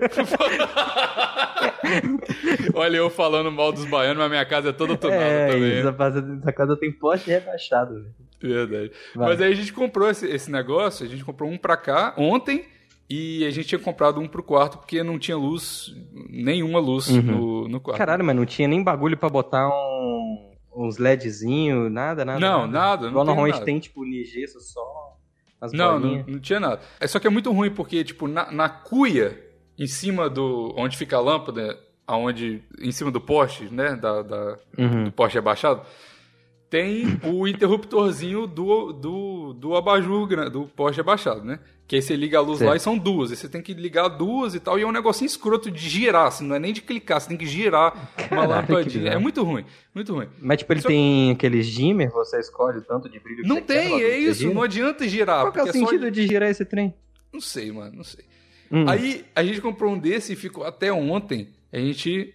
[2.73, 6.39] Olha, eu falando mal dos baianos, mas minha casa é toda tunada é, também.
[6.39, 8.05] essa casa tem Porsche rebaixado.
[8.41, 8.91] Verdade.
[9.15, 9.29] Vai.
[9.29, 12.65] Mas aí a gente comprou esse, esse negócio, a gente comprou um pra cá ontem
[13.09, 15.93] e a gente tinha comprado um pro quarto porque não tinha luz,
[16.29, 17.21] nenhuma luz Uhum.
[17.21, 17.97] no, no quarto.
[17.97, 22.39] Caralho, mas não tinha nem bagulho pra botar um, uns LEDzinho, nada, nada.
[22.39, 23.65] Não, nada, não Igual tem normalmente nada.
[23.65, 25.04] tem, tipo, nigesso só,
[25.65, 26.79] as Não, não, não tinha nada.
[26.99, 29.41] É só que é muito ruim porque, tipo, na, na cuia,
[29.77, 30.73] em cima do.
[30.77, 32.61] onde fica a lâmpada, aonde.
[32.79, 33.95] em cima do poste, né?
[33.95, 35.05] Da, da- Uhum.
[35.05, 35.81] do poste abaixado,
[36.75, 41.59] tem o interruptorzinho do, do, do abajur, do poste abaixado, né?
[41.87, 42.69] Que aí você liga a luz Certo.
[42.71, 43.31] lá e são duas.
[43.31, 44.77] Aí você tem que ligar duas e tal.
[44.77, 47.37] E é um negocinho escroto de girar, assim, não é nem de clicar, você tem
[47.37, 47.93] que girar
[48.29, 49.07] uma bizarro.
[49.07, 50.27] É muito ruim, muito ruim.
[50.41, 53.57] Mas, tipo, ele Só- tem aqueles dimmer, você escolhe o tanto de brilho que Não
[53.57, 55.41] quer, tem, é isso, não adianta girar.
[55.43, 56.93] Qual que é o só- sentido de girar esse trem?
[57.31, 58.25] Não sei, mano, não sei.
[58.69, 58.83] Hum.
[58.89, 61.49] Aí a gente comprou um desse e ficou até ontem.
[61.71, 62.33] A gente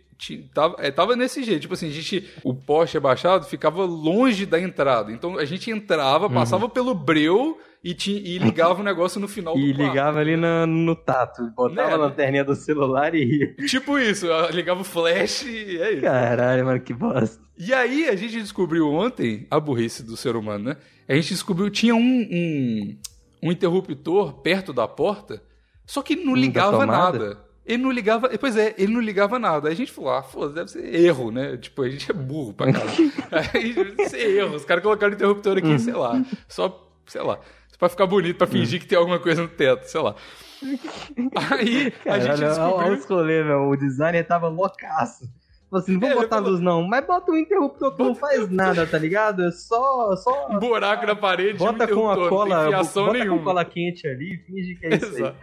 [0.55, 1.63] tava, é, tava nesse jeito.
[1.63, 2.29] Tipo assim, a gente.
[2.45, 5.11] O poste abaixado ficava longe da entrada.
[5.13, 6.33] Então a gente entrava, Uhum.
[6.35, 9.89] passava pelo breu e, e ligava o negócio no final E do quarto.
[9.91, 11.95] ligava ali na- no tato, botava Né?
[11.95, 13.55] a lanterninha do celular e ia.
[13.67, 16.03] Tipo isso, ligava o flash e é isso.
[16.03, 17.41] Caralho, mano, que bosta.
[17.59, 20.77] E aí a gente descobriu ontem a burrice do ser humano, né?
[21.09, 21.99] A gente descobriu tinha um,
[22.31, 22.99] um,
[23.45, 25.43] um interruptor perto da porta,
[25.87, 27.39] só que não Hum, ligava nada.
[27.67, 28.29] Ele não ligava.
[28.39, 29.69] Pois é, ele não ligava nada.
[29.69, 31.57] Aí a gente falou, ah, foda, deve ser erro, né?
[31.57, 33.13] Tipo, a gente é burro pra caralho.
[33.55, 34.57] Aí deve ser erro.
[34.57, 36.21] Os caras colocaram o interruptor aqui, sei lá.
[36.49, 37.39] Só, sei lá.
[37.69, 40.15] Só pra ficar bonito, pra fingir que tem alguma coisa no teto, sei lá.
[41.51, 42.93] Aí a gente Caralho, olha descobriu.
[42.99, 43.69] os rolês, meu.
[43.69, 45.29] O designer tava loucaço.
[45.71, 48.51] Falou assim, não vou É, botar luz não, mas bota um interruptor que não faz
[48.51, 49.45] nada, tá ligado?
[49.45, 53.39] É só, só Um buraco na parede, bota um com a cola, bota nenhuma.
[53.39, 55.13] com cola quente ali, finge que é isso aí.
[55.15, 55.37] Exato.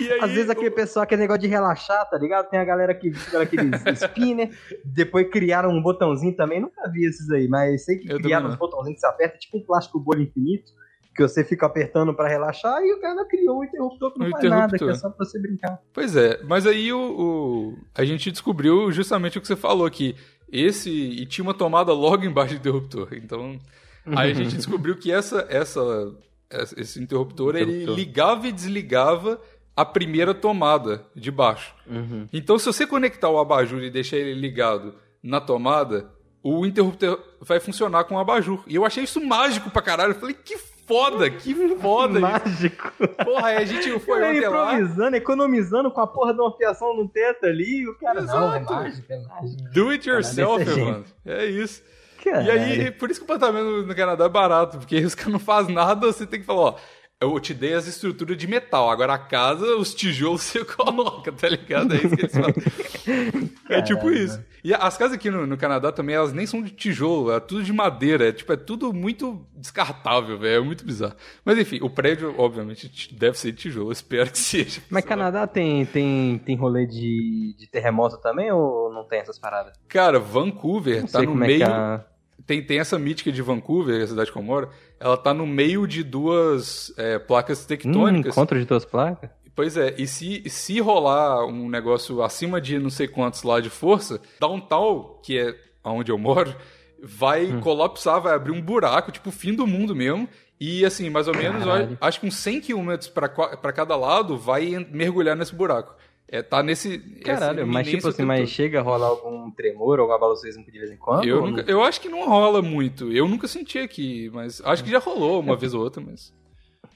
[0.00, 2.48] E aí, Às vezes aquele pessoal que é negócio de relaxar, tá ligado?
[2.48, 3.70] Tem a galera que fica naqueles
[4.00, 4.50] spinner,
[4.84, 8.54] depois criaram um botãozinho também, nunca vi esses aí, mas sei que Eu criaram uns
[8.56, 10.70] botãozinhos que você aperta, tipo um plástico bolha infinito,
[11.14, 14.30] que você fica apertando pra relaxar, e o cara criou um interruptor que não Um
[14.30, 15.78] faz nada, que é só pra você brincar.
[15.92, 20.14] Pois é, mas aí o, o- a gente descobriu justamente o que você falou aqui.
[20.52, 20.90] Esse.
[20.90, 23.08] E tinha uma tomada logo embaixo do interruptor.
[23.12, 23.58] Então.
[24.06, 26.14] Aí a gente descobriu que essa, essa,
[26.48, 27.94] essa- esse interruptor, ele Interruptor.
[27.96, 29.40] ligava e desligava
[29.76, 31.74] a primeira tomada de baixo.
[31.86, 32.26] Uhum.
[32.32, 36.10] Então, se você conectar o abajur e deixar ele ligado na tomada,
[36.42, 38.62] o interruptor vai funcionar com o abajur.
[38.66, 40.12] E eu achei isso mágico pra caralho.
[40.14, 40.56] Eu falei, que
[40.90, 42.20] foda, que foda isso.
[42.20, 42.92] Mágico.
[43.24, 44.74] Porra, aí a gente foi ontem lá.
[44.74, 48.52] improvisando, economizando com a porra de uma fiação no teto ali, e o cara, não,
[48.52, 48.74] é Exato.
[48.74, 49.62] mágico, é mágico.
[49.72, 51.04] Do it yourself, desse mano.
[51.24, 51.82] É isso.
[52.18, 52.52] E Caralho.
[52.52, 55.74] aí, por isso que o apartamento no Canadá é barato, porque os caras não fazem
[55.74, 56.74] nada, você tem que falar, ó,
[57.20, 61.48] eu te dei as estruturas de metal, agora a casa, os tijolos você coloca, tá
[61.50, 61.92] ligado?
[61.92, 63.52] É isso que eles fazem.
[63.68, 64.42] É tipo isso.
[64.64, 67.62] E as casas aqui no, no Canadá também, elas nem são de tijolo, é tudo
[67.62, 71.14] de madeira, é tipo, é tudo muito descartável, velho, é muito bizarro.
[71.44, 74.80] Mas enfim, o prédio, obviamente, deve ser de tijolo, espero que seja.
[74.88, 79.74] Mas Canadá tem, tem, tem rolê de, de terremoto também ou não tem essas paradas?
[79.88, 81.66] Cara, Vancouver Não tá no é meio...
[81.66, 82.04] a...
[82.50, 85.86] tem, tem essa mítica de Vancouver, a cidade que eu moro, ela tá no meio
[85.86, 88.32] de duas é, placas tectônicas.
[88.32, 89.30] encontro de duas placas?
[89.54, 93.70] Pois é, e se, se rolar um negócio acima de não sei quantos lá de
[93.70, 96.52] força, downtown, que é onde eu moro,
[97.00, 97.60] vai Hum.
[97.60, 100.28] colapsar, vai abrir um buraco, tipo fim do mundo mesmo.
[100.60, 101.96] E assim, mais ou menos, Caralho.
[102.00, 105.94] acho que uns 100 km para cada lado vai mergulhar nesse buraco.
[106.32, 106.98] É, tá nesse.
[107.24, 108.48] Caralho, mas tipo assim, mas todo.
[108.48, 111.26] chega a rolar algum tremor ou algum abalo sísmico de vez em quando?
[111.26, 113.10] Eu, nunca- eu acho que não rola muito.
[113.12, 116.32] Eu nunca senti aqui, mas acho que já rolou uma vez ou outra, mas.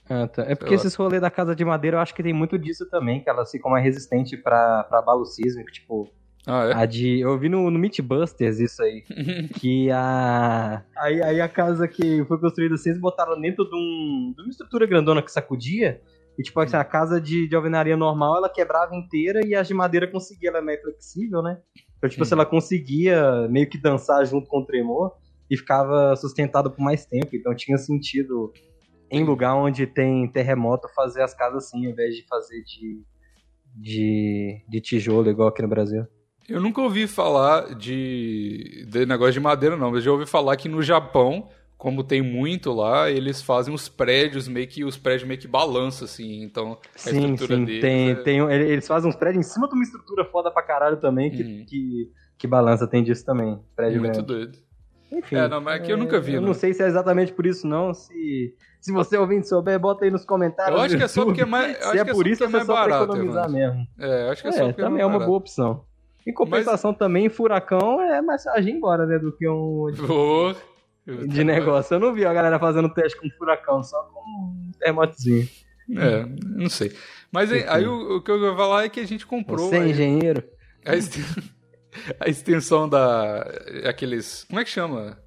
[0.09, 0.42] Ah, tá.
[0.47, 3.20] É porque esses rolês da casa de madeira eu acho que tem muito disso também,
[3.25, 6.12] que elas ficam mais resistentes pra, pra abalo sísmico, tipo,
[6.47, 6.75] Ah, é?
[6.75, 7.20] a de...
[7.20, 9.03] Eu vi no, no Mythbusters isso aí,
[9.59, 10.83] que a...
[10.97, 14.87] Aí, aí a casa que foi construída eles botaram dentro de, um, de uma estrutura
[14.87, 16.01] grandona que sacudia,
[16.38, 19.75] e tipo, assim, a casa de, de alvenaria normal, ela quebrava inteira e as de
[19.75, 21.59] madeira conseguia, ela é mais flexível, né?
[21.99, 22.40] Então, tipo, se Uhum.
[22.40, 25.12] ela conseguia meio que dançar junto com o tremor
[25.51, 28.53] e ficava sustentada por mais tempo, então tinha sentido
[29.11, 33.03] em lugar onde tem terremoto fazer as casas assim, ao invés de fazer de,
[33.75, 36.05] de, de tijolo, igual aqui no Brasil.
[36.49, 40.68] Eu nunca ouvi falar de, de negócio de madeira, não, mas já ouvi falar que
[40.68, 45.39] no Japão, como tem muito lá, eles fazem os prédios meio que os prédios meio
[45.41, 46.43] que balançam, assim.
[46.43, 47.65] Então, a Sim, estrutura sim.
[47.65, 50.51] deles Tem, é- tem, ele- eles fazem uns prédios em cima de uma estrutura foda
[50.51, 51.65] pra caralho também, que, Uhum.
[51.69, 53.59] que, que balança, tem disso também.
[53.77, 54.27] Prédio muito grande.
[54.27, 54.59] doido.
[55.13, 55.37] Enfim.
[55.37, 56.49] É, não, mas aqui eu nunca vi, Eu não.
[56.49, 57.95] não sei se é exatamente por isso, não.
[57.95, 60.77] Se, se você ouvindo souber, bota aí nos comentários.
[60.77, 61.77] Eu acho que é só porque é mais.
[61.77, 63.87] Se é que por isso, é é mais só pra barato, economizar mesmo.
[63.99, 65.85] É, acho que é, só É, porque também é é uma boa opção.
[66.27, 69.19] Em compensação, também, furacão é mais fácil de ir embora, né?
[69.19, 69.87] Do que um
[71.07, 71.95] De negócio.
[71.95, 75.49] Eu não vi a galera fazendo teste com furacão, só com um terremotozinho.
[75.97, 76.25] É,
[76.57, 76.97] não sei.
[77.31, 79.77] Mas aí, aí o, o que eu ia falar é que a gente comprou Você
[79.77, 80.43] é engenheiro?
[80.85, 81.25] a, exten-
[82.19, 83.43] a extensão da.
[83.87, 84.45] aqueles.
[84.45, 85.19] Como é que chama?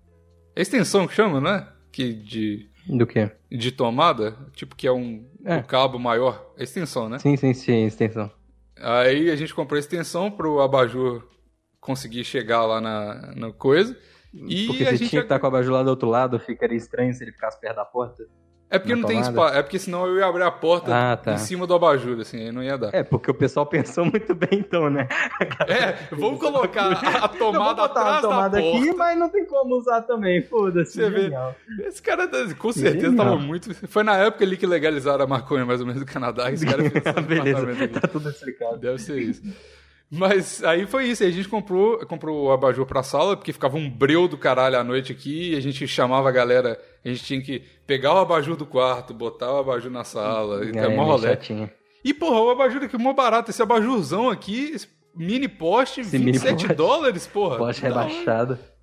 [0.55, 1.67] É extensão que chama, não é?
[1.91, 3.29] Que de, Do quê?
[3.51, 5.57] de tomada, tipo que é um, É.
[5.57, 6.53] um cabo maior.
[6.57, 7.19] É extensão, né?
[7.19, 8.31] Sim, sim, sim, extensão.
[8.79, 11.23] Aí a gente comprou a extensão pro abajur
[11.79, 13.95] conseguir chegar lá na, na coisa.
[14.33, 16.77] E Porque a você gente tinha que estar com a lá do outro lado, ficaria
[16.77, 18.23] estranho se ele ficasse perto da porta.
[18.69, 19.55] É porque não tem espaço.
[19.55, 21.33] É porque senão eu ia abrir a porta Ah, tá.
[21.35, 22.93] em cima do abajur, assim, aí não ia dar.
[22.93, 25.07] É, porque o pessoal pensou muito bem então, né?
[25.67, 28.77] É, vamos colocar a, a tomada botar atrás uma tomada da porta.
[28.77, 30.93] aqui, mas não tem como usar também, foda-se.
[30.93, 31.31] Você vê.
[31.79, 33.25] Esse cara, com certeza, Genial.
[33.25, 33.73] tava muito...
[33.87, 36.51] Foi na época ali que legalizaram a maconha, mais ou menos, do Canadá.
[36.51, 38.77] Esse cara fez Beleza, tá tudo explicado.
[38.79, 39.43] Deve ser isso.
[40.09, 43.75] Mas aí foi isso, aí a gente comprou, comprou o abajur pra sala, porque ficava
[43.75, 47.23] um breu do caralho à noite aqui, e a gente chamava a galera, a gente
[47.25, 50.95] tinha que pegar o abajur do quarto, botar o abajur na sala, e É, é,
[50.95, 51.37] mó rolê.
[52.05, 56.17] E porra, o abajur aqui é mó barato, esse abajurzão aqui, esse mini poste, Esse
[56.17, 56.73] mini 27 poste.
[56.75, 57.57] dólares, porra.
[57.57, 58.05] Poste hora.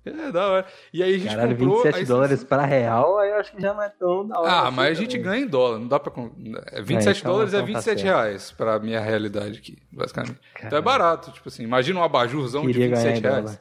[0.05, 0.65] É, da hora.
[0.93, 1.75] E aí a gente Caralho, comprou...
[1.83, 4.51] 27 aí- dólares pra real, aí eu acho que já não é tão da hora.
[4.51, 6.11] Ah, assim mas a gente ganha em dólar, não dá pra...
[6.11, 6.31] con-
[6.71, 8.03] é, 27 então- dólares é então tá 27 certo.
[8.05, 10.33] reais pra minha realidade aqui, basicamente.
[10.57, 10.83] Então é Caralho.
[10.83, 13.43] barato, tipo assim, imagina um abajurzão de Queria ganhar 27 em reais.
[13.45, 13.59] dólar.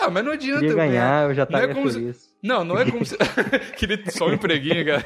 [0.00, 2.30] Ah, mas não adianta Queria ganhar, eu já Não é como se-.
[2.42, 3.16] Não, não é como se...
[3.76, 5.04] Queria só um empreguinho, cara.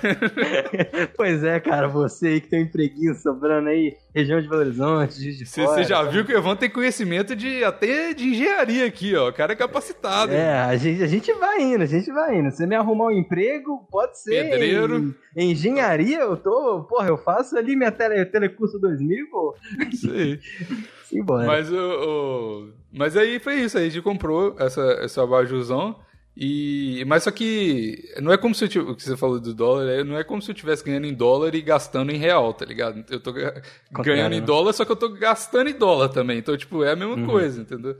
[1.16, 5.20] Pois é, cara, você aí que tem um empreguinho sobrando aí, região de Belo Horizonte,
[5.20, 9.16] Juiz de Você já viu que o Evan tem conhecimento de até de engenharia aqui,
[9.16, 9.28] ó.
[9.28, 10.32] O cara é capacitado.
[10.32, 12.50] É, a gente, a gente vai indo, a gente vai indo.
[12.52, 14.48] Você me arrumar um emprego, pode ser.
[14.50, 15.14] Pedreiro.
[15.36, 16.84] Em, em engenharia, eu tô.
[16.88, 19.56] Porra, eu faço ali minha tele, telecurso 2000, pô.
[19.92, 20.38] Isso aí.
[21.08, 21.46] Simbora.
[21.46, 25.98] Mas, o, o- mas aí foi isso, aí a gente comprou essa, esse abajurzão.
[26.36, 29.54] E, mas só que não é como se eu tivesse, o que você falou do
[29.54, 32.52] dólar, é- não é como se eu estivesse ganhando em dólar e gastando em real,
[32.52, 33.04] tá ligado?
[33.08, 33.62] Eu tô ga-
[34.02, 34.46] ganhando em né?
[34.46, 36.38] dólar, só que eu tô gastando em dólar também.
[36.38, 37.26] Então, tipo, é a mesma Uhum.
[37.26, 37.96] coisa, entendeu?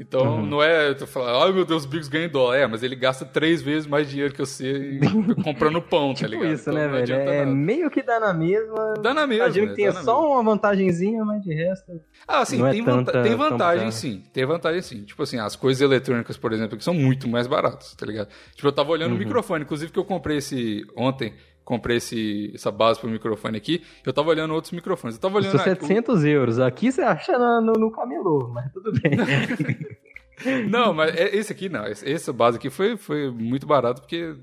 [0.00, 2.56] Então, não é tô falando, ai meu Deus, o Biggs ganha em dólar.
[2.56, 5.00] É, mas ele gasta três vezes mais dinheiro que você
[5.42, 6.52] comprando pão, tá tipo ligado?
[6.52, 7.12] isso, Então, né, velho?
[7.14, 7.50] É nada.
[7.50, 8.94] meio que dá na mesma.
[9.02, 9.46] Dá na mesma.
[9.46, 10.34] Imagino que é, tenha só mesma.
[10.40, 12.00] uma vantagenzinha, mas de resto.
[12.28, 14.22] Ah, sim, é tem, vanta- tanta- tem vantagem sim.
[14.32, 15.02] Tem vantagem sim.
[15.04, 18.28] Tipo assim, as coisas eletrônicas, por exemplo, que são muito mais baratas, tá ligado?
[18.54, 19.16] Tipo, eu tava olhando Uhum.
[19.16, 21.34] o microfone, inclusive que eu comprei esse ontem,
[21.68, 25.16] comprei esse, essa base pro microfone aqui, eu tava olhando outros microfones.
[25.16, 26.58] Eu tava olhando Custou aqui- 700 euros.
[26.58, 29.12] Aqui você acha no, no, camelô, mas tudo bem.
[30.70, 31.84] Não, mas é- esse aqui não.
[31.84, 34.34] Essa base aqui foi, foi muito barato porque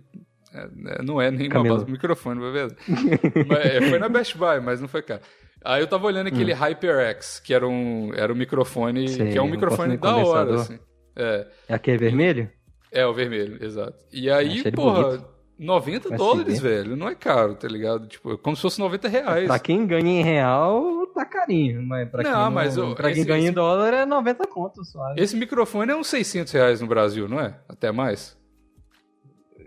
[0.54, 1.76] é, é, não é nem uma Camelô.
[1.76, 2.76] base do microfone, vai ver.
[3.48, 5.22] Mas, é, foi na Best Buy, mas não foi caro.
[5.64, 9.08] Aí eu tava olhando aquele HyperX, que era um, era um microfone, Hum.
[9.08, 10.78] Sei, que é um um microfone da hora, assim.
[11.16, 11.48] É.
[11.70, 12.52] Aqui é vermelho?
[12.92, 13.98] É, o vermelho, exato.
[14.12, 15.34] E aí, porra.
[15.58, 16.96] 90 Vai dólares, velho.
[16.96, 18.08] Não é caro, tá ligado?
[18.08, 19.48] Tipo, como se fosse 90 reais.
[19.48, 21.82] Pra quem ganha em real, tá carinho.
[21.84, 24.06] Mas pra Não, quem, não, mas o- pra quem esse- ganha em esse- dólar é
[24.06, 25.22] 90 conto suave.
[25.22, 27.58] Esse microfone é uns 600 reais no Brasil, não é?
[27.70, 28.38] Até mais.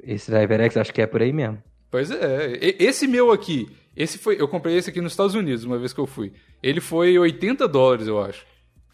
[0.02, 1.62] Esse da HyperX acho que é por aí mesmo.
[1.90, 2.58] Pois é.
[2.78, 6.00] Esse meu aqui, esse foi, eu comprei esse aqui nos Estados Unidos uma vez que
[6.00, 6.32] eu fui.
[6.62, 8.46] Ele foi 80 dólares, eu acho.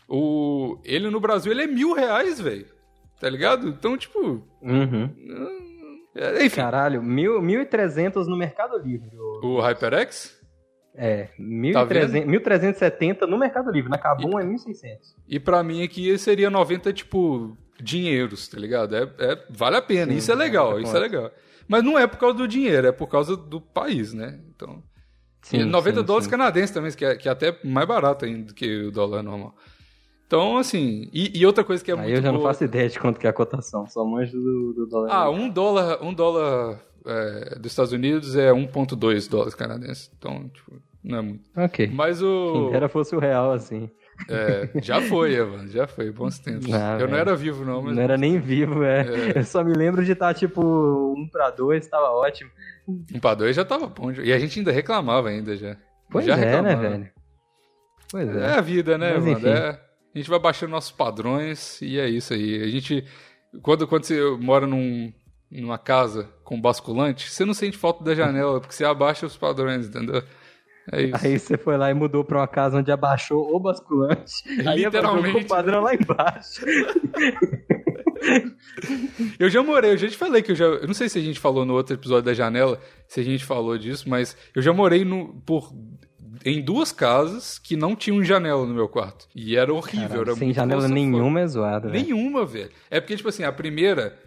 [0.08, 2.66] O, ele no Brasil, ele é mil reais, velho.
[3.20, 3.68] Tá ligado?
[3.68, 4.42] Então, tipo...
[4.62, 5.04] Uhum.
[5.04, 5.73] é,
[6.42, 9.10] Enfim, Caralho, mil- 1.300 no Mercado Livre.
[9.18, 9.40] ô.
[9.56, 10.42] o HyperX...
[10.96, 13.90] É, Tá 1.300 1.370 no Mercado Livre.
[13.90, 14.98] Na Kabum é 1.600.
[15.28, 18.94] E pra mim aqui seria 90, tipo, dinheiros, tá ligado?
[18.94, 21.32] É, é- vale a pena, Sim, isso é legal, 90 isso é legal.
[21.66, 24.38] Mas não é por causa do dinheiro, é por causa do país, né?
[24.54, 24.80] Então,
[25.52, 26.30] e 90 sim, dólares sim.
[26.30, 29.52] canadenses também, que é, que é até mais barato ainda do que o dólar normal.
[30.26, 32.64] Então, assim, e, e outra coisa que é Aí muito eu já não boa- faço
[32.64, 33.86] ideia de quanto que é a cotação.
[33.86, 35.08] Só manjo do, do dólar.
[35.12, 40.10] Ah, um dólar, um dólar é, dos Estados Unidos é 1.2 dólares canadenses.
[40.18, 40.72] Então, tipo,
[41.04, 41.44] não é muito.
[41.56, 41.90] Ok.
[41.92, 42.52] Mas o...
[42.52, 43.88] Quem dera fosse o real, assim.
[44.30, 46.72] é, já foi, Evan, já foi, bons tempos.
[46.72, 47.94] Ah, eu não era vivo, não, mas...
[47.94, 49.04] Não era nem vivo, é.
[49.36, 50.62] Eu só me lembro de estar, tipo,
[51.16, 52.50] um pra dois, tava ótimo.
[52.88, 54.10] Um pra dois já tava bom.
[54.12, 55.76] E a gente ainda reclamava ainda já.
[56.10, 56.88] Pois já é, né, reclamava.
[56.88, 57.10] velho?
[58.10, 58.50] Pois É é.
[58.52, 59.48] a vida, né, Mas mano?
[59.48, 59.80] É,
[60.14, 62.62] a gente vai baixando nossos padrões e é isso aí.
[62.62, 63.04] A gente.
[63.62, 65.12] Quando, quando você mora num,
[65.50, 69.88] numa casa com basculante, você não sente falta da janela, porque você abaixa os padrões,
[69.88, 70.22] entendeu?
[70.92, 71.26] É isso.
[71.26, 74.34] Aí você foi lá e mudou pra uma casa onde abaixou o basculante.
[74.68, 75.32] Aí Literalmente.
[75.32, 76.64] com o padrão lá embaixo.
[79.38, 80.64] Eu já morei, eu já te falei que eu já.
[80.64, 83.44] Eu não sei se a gente falou no outro episódio da janela, se a gente
[83.44, 85.70] falou disso, mas eu já morei no, por,
[86.44, 89.26] em duas casas que não tinham janela no meu quarto.
[89.34, 90.08] E era horrível.
[90.08, 92.02] Caralho, era sem janela nenhuma é zoado, velho.
[92.04, 92.70] Nenhuma, velho.
[92.90, 94.18] É porque, tipo assim, a primeira.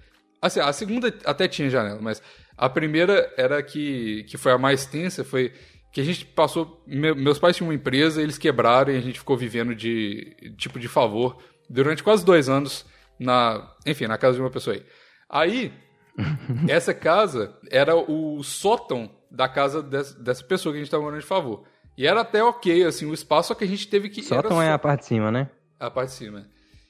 [0.41, 2.21] Assim, a segunda até tinha janela, mas
[2.55, 5.51] a primeira era que, que foi a mais tensa, foi
[5.91, 6.83] que a gente passou.
[6.85, 10.79] me- meus pais tinham uma empresa, eles quebraram e a gente ficou vivendo de tipo
[10.79, 11.37] de favor
[11.69, 12.85] durante quase dois anos
[13.19, 13.67] na.
[13.85, 14.83] Enfim, na casa de uma pessoa aí.
[15.29, 15.73] Aí,
[16.69, 21.19] essa casa era o sótão da casa dessa, dessa pessoa que a gente tava morando
[21.21, 21.63] de favor.
[21.97, 24.21] E era até ok, assim, o espaço, só que a gente teve que.
[24.21, 25.49] Sótão é só- a parte de cima, né?
[25.79, 26.45] a parte de cima.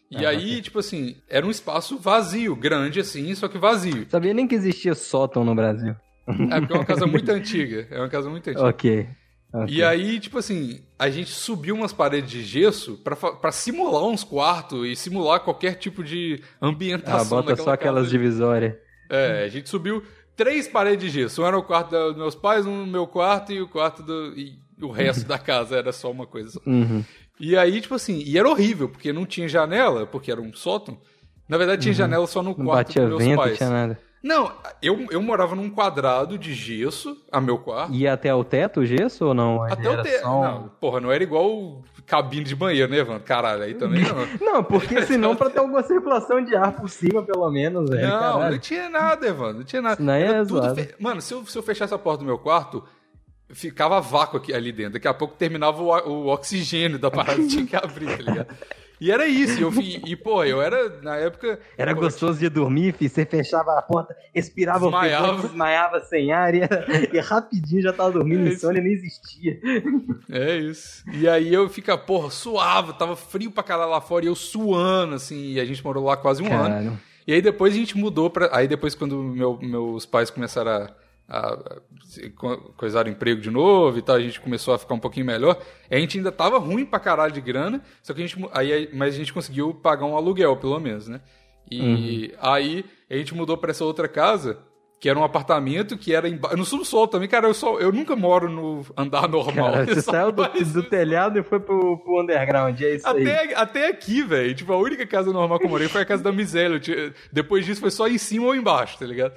[0.10, 4.06] E Ah, aí, tipo assim, era um espaço vazio, grande assim, só que vazio.
[4.10, 5.93] Sabia nem que existia sótão no Brasil.
[6.52, 7.88] É porque é uma casa muito antiga.
[7.91, 8.63] É uma casa muito antiga.
[8.67, 9.08] Ok.
[9.54, 9.74] ok.
[9.76, 12.98] E aí, tipo assim, a gente subiu umas paredes de gesso
[13.41, 17.28] pra simular uns quartos e simular qualquer tipo de Ah, ambientação.
[17.30, 18.10] bota daquela só aquelas casa.
[18.12, 18.76] divisórias.
[19.10, 20.04] É, a gente subiu
[20.38, 21.41] três paredes de gesso.
[21.41, 24.34] Um era o quarto dos meus pais, um no meu quarto e o quarto do.
[24.38, 26.60] E o resto da casa era só uma coisa só.
[26.66, 27.04] Uhum.
[27.40, 30.98] E aí, tipo assim, e era horrível, porque não tinha janela, porque era um sótão.
[31.48, 32.58] Na verdade, tinha janela só no Uhum.
[32.60, 33.58] Não quarto batia dos meus vento, pais.
[33.58, 34.00] tinha nada.
[34.24, 37.94] Não, eu, eu morava num quadrado de gesso, a meu quarto.
[37.94, 39.63] Ia até o teto o gesso ou não?
[39.63, 40.20] Até o era te...
[40.20, 43.22] só um- Não, porra, não era igual cabine de banheiro, né, Evandro?
[43.24, 44.16] Caralho, aí também não.
[44.54, 48.02] Não, porque senão pra ter alguma circulação de ar por cima, pelo menos, velho.
[48.10, 48.52] não, caralho.
[48.52, 49.58] não tinha nada, Evandro.
[49.60, 50.04] Não tinha nada.
[50.04, 52.40] Não é Era tudo fe- Mano, se eu, se eu fechasse a porta do meu
[52.40, 52.84] quarto,
[53.49, 54.93] ficava vácuo aqui, ali dentro.
[54.93, 58.55] Daqui a pouco terminava o, o oxigênio da parada, tinha que abrir, tá ligado?
[58.99, 59.60] E era isso.
[59.60, 61.60] E, eu, fi- e, pô, eu era, na época.
[61.77, 63.12] Era pô, gostoso de dormir, filho.
[63.12, 65.23] Você fechava a porta, respirava Desmaiava.
[65.27, 66.62] ofegante, desmaiava sem ar e,
[67.13, 69.60] e rapidinho já tava dormindo, É insônia nem existia.
[70.31, 71.03] É isso.
[71.13, 75.13] E aí eu fica, porra, suava, tava frio pra caralho lá fora e eu suando,
[75.13, 76.63] assim, e a gente morou lá quase um ano.
[76.69, 76.99] Caralho.
[77.27, 78.49] E aí depois a gente mudou pra.
[78.51, 80.89] Aí depois, quando meu- meus pais começaram a,
[81.30, 81.78] a,
[82.76, 85.60] coisar emprego de novo e tal, a gente começou a ficar um pouquinho melhor.
[85.90, 88.38] A gente ainda tava ruim pra caralho de grana, só que a gente.
[88.54, 91.22] Aí, mas a gente conseguiu pagar um aluguel, pelo menos, né?
[91.70, 94.60] E aí a gente mudou pra essa outra casa.
[95.00, 97.46] Que era um apartamento que era emba- no subsolo também, cara.
[97.46, 99.72] Eu, só, eu nunca moro no andar normal.
[99.74, 103.22] Cara, você saiu do, do telhado e foi pro, pro underground, é isso aí.
[103.30, 104.56] até, até aqui, velho.
[104.56, 106.80] Tipo, a única casa normal que eu morei foi a casa da Misélia.
[106.80, 109.34] Tinha- Depois disso foi só em cima ou embaixo, tá ligado?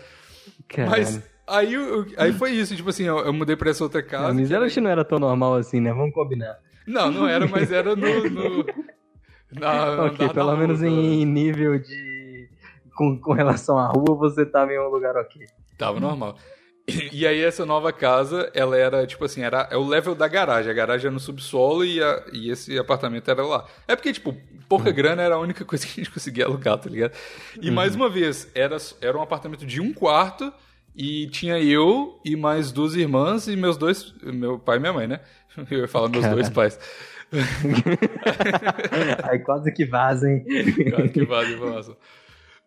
[0.66, 0.90] Caralho.
[0.92, 2.74] Mas aí, eu- aí foi isso.
[2.76, 4.28] Tipo assim, eu, eu mudei pra essa outra casa.
[4.28, 5.92] A miséria acho que não era tão normal assim, né?
[5.92, 6.58] Vamos combinar.
[6.86, 8.30] Não, não era, mas era no.
[8.30, 8.64] no
[9.52, 12.48] na, ok, andar pelo na menos em nível de.
[12.94, 15.46] Com, com relação à rua, você tava em um lugar ok.
[15.78, 16.36] Tava normal.
[17.12, 20.70] E aí essa nova casa, ela era, tipo assim, era é o level da garagem.
[20.70, 23.64] A garagem era no subsolo e, a- e esse apartamento era lá.
[23.86, 24.36] É porque, tipo,
[24.68, 27.12] pouca grana era a única coisa que a gente conseguia alugar, tá ligado?
[27.62, 30.52] E mais uma vez, era, era um apartamento de um quarto
[31.00, 35.06] e tinha eu e mais duas irmãs e meus dois, meu pai e minha mãe,
[35.06, 35.20] né?
[35.70, 36.78] Eu ia falar meus dois pais.
[39.24, 40.44] Aí quase que vazem.
[40.90, 41.96] Cara, que vale a informação.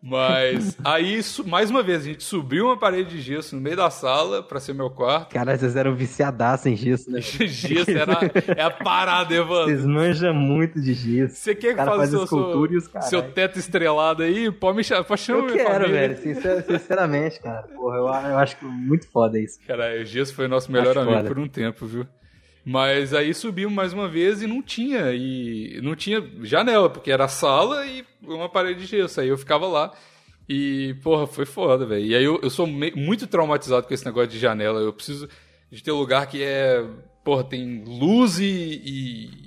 [0.06, 3.88] Mas aí, mais uma vez, a gente subiu uma parede de gesso no meio da
[3.88, 5.32] sala pra ser meu quarto.
[5.32, 7.22] Cara, vocês eram viciadaços em giz, né?
[7.48, 8.18] Gesso era,
[8.54, 9.64] é a parada, Evandro.
[9.64, 11.32] Vocês manjam muito de giz.
[11.38, 14.50] Você quer fazer faz seu, seu, seu teto estrelado aí?
[14.52, 15.88] Pode me chamar, pode chamar Eu quero, família.
[16.08, 16.16] velho.
[16.18, 17.62] Sincer- sinceramente, cara.
[17.68, 19.58] Porra, eu, eu acho que muito foda isso.
[19.66, 21.28] Cara, o Gesso foi nosso melhor Acho amigo foda.
[21.28, 22.06] por um tempo, viu?
[22.66, 25.12] Mas aí subimos mais uma vez e não tinha.
[25.12, 29.20] E não tinha janela, porque era sala e uma parede de gesso.
[29.20, 29.92] Aí eu ficava lá.
[30.48, 32.04] E, porra, foi foda, velho.
[32.04, 34.80] E aí eu, eu sou muito traumatizado com esse negócio de janela.
[34.80, 35.28] Eu preciso
[35.70, 36.84] de ter lugar que é.
[37.24, 38.44] Porra, tem luz e.
[38.84, 39.44] e-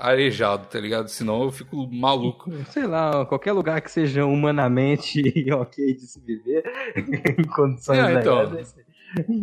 [0.00, 1.08] arejado, tá ligado?
[1.08, 2.50] Senão eu fico maluco.
[2.70, 5.20] Sei lá, qualquer lugar que seja humanamente
[5.52, 6.62] ok de se viver,
[7.36, 8.42] em condições É, então.
[8.44, 8.76] legais,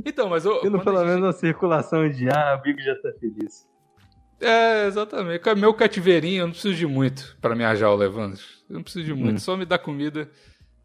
[0.06, 0.60] Então, mas eu.
[0.62, 3.68] Tendo pelo a gente- menos uma circulação de ar, o bico já tá feliz.
[4.40, 5.42] É, exatamente.
[5.56, 8.42] Meu cativeirinho, eu não preciso de muito pra me ajar, Evandro.
[8.70, 9.40] Eu não preciso de muito.
[9.42, 10.30] Só me dá comida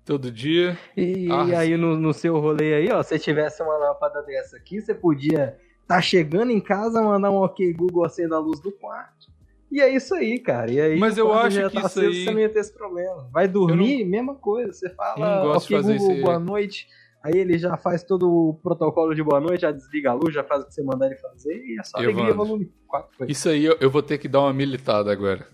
[0.05, 0.79] todo dia.
[0.97, 4.57] E, Ah, e aí no, no seu rolê aí, ó, se tivesse uma lâmpada dessa
[4.57, 8.71] aqui, você podia tá chegando em casa, mandar um ok Google acenda a luz do
[8.71, 9.29] quarto.
[9.73, 10.71] E é isso aí, cara.
[10.71, 12.59] E aí Mas o eu acho que tá isso aceso, aí- Você não ia ter
[12.61, 13.29] esse problema.
[13.33, 14.73] Vai dormir, mesma coisa.
[14.73, 16.23] Você fala não ok fazer Google, isso aí.
[16.23, 16.89] boa noite.
[17.23, 20.43] Aí ele já faz todo o protocolo de boa noite, já desliga a luz, já
[20.43, 22.37] faz o que você mandar ele fazer e é só alegria, Evandro.
[22.37, 23.17] volume 4.
[23.17, 23.27] Foi.
[23.31, 25.47] Isso aí eu, eu vou ter que dar uma militada agora.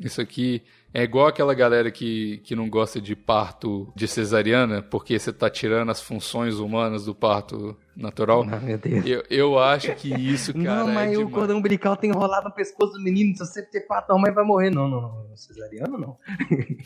[0.00, 5.18] Isso aqui é igual aquela galera que, que não gosta de parto de cesariana, porque
[5.18, 8.44] você tá tirando as funções humanas do parto natural.
[8.50, 9.06] Ah, meu Deus.
[9.06, 10.84] Eu, eu acho que isso, cara.
[10.84, 11.34] não, mas é o demais.
[11.34, 13.36] cordão umbilical tem enrolado no pescoço do menino.
[13.36, 14.70] Se você ter quatro, a mãe vai morrer.
[14.70, 15.36] Não, não, não.
[15.36, 16.18] Cesariano, não.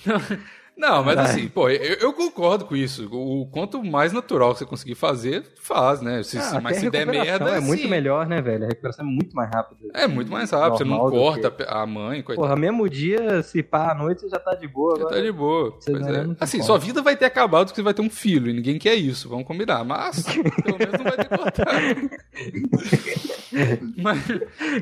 [0.77, 1.25] Não, mas Ai.
[1.27, 3.09] assim, pô, eu, eu concordo com isso.
[3.13, 6.23] O quanto mais natural que você conseguir fazer, faz, né?
[6.25, 7.89] Se, Ah, mas se der merda, É muito sim.
[7.89, 8.65] melhor, né, velho?
[8.65, 9.89] A recuperação é muito mais rápida.
[9.95, 12.47] É muito mais rápido, você não corta que- a mãe, coitado.
[12.49, 14.97] Porra, mesmo dia, se pá à noite, você já tá de boa.
[14.97, 15.17] Já Agora.
[15.17, 15.79] tá de boa.
[15.87, 16.25] É.
[16.25, 18.77] tem Assim, sua vida vai ter acabado porque você vai ter um filho, e ninguém
[18.79, 19.85] quer isso, vamos combinar.
[19.85, 22.11] Mas, pelo menos não vai ter cortado.
[23.97, 24.19] mas,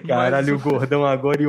[0.07, 1.43] Caralho, mas- o gordão agora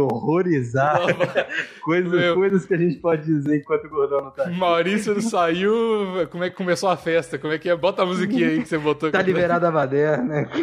[1.81, 2.35] coisas, Meu.
[2.35, 4.49] coisas que a gente pode dizer enquanto o gordão não tá.
[4.49, 7.37] Maurício não saiu, como é que começou a festa?
[7.37, 7.75] Como é que é?
[7.75, 9.11] Bota a musiquinha aí que você botou.
[9.11, 10.47] Tá liberada a baderna.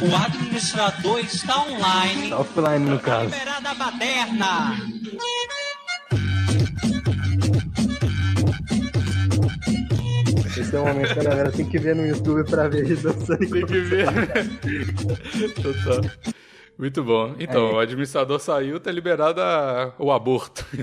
[0.00, 2.30] O administrador está online.
[2.30, 3.24] Tá offline no Tá caso.
[3.34, 4.76] liberada a baderna.
[10.56, 12.96] Esse é o momento que a galera tem que ver no YouTube pra ver ele
[12.96, 13.38] dançando.
[13.38, 14.06] Tem que ver.
[15.62, 16.34] Total.
[16.78, 17.34] Muito bom.
[17.40, 17.72] Então, É.
[17.72, 20.64] o administrador saiu, tá liberado a- o aborto.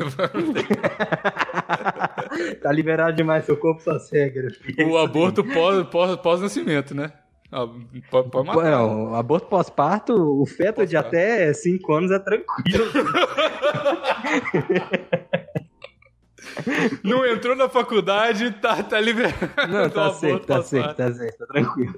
[2.62, 4.58] Tá liberado demais, seu corpo suas regras.
[4.90, 7.12] o aborto pós- pós- pós-nascimento, né?
[7.52, 7.66] Ah,
[8.12, 8.72] Pode, pode matar.
[8.72, 11.08] Não, o aborto pós-parto, o feto de Pós-parto.
[11.08, 12.86] até 5 anos é tranquilo.
[17.04, 19.36] Não entrou na faculdade, tá, tá liberado.
[19.70, 21.94] Não, tá certo, tá certo, tá certo, tá tranquilo.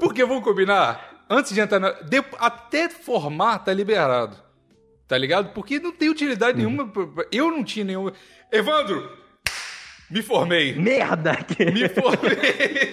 [0.00, 1.94] Porque vamos combinar, antes de entrar na.
[2.38, 4.36] até formar, tá liberado.
[5.06, 5.52] Tá ligado?
[5.52, 6.90] Porque não tem utilidade nenhuma.
[7.30, 8.12] Eu não tinha nenhuma.
[8.50, 9.24] Evandro!
[10.10, 10.74] Me formei!
[10.74, 11.36] Merda!
[11.72, 12.92] Me formei!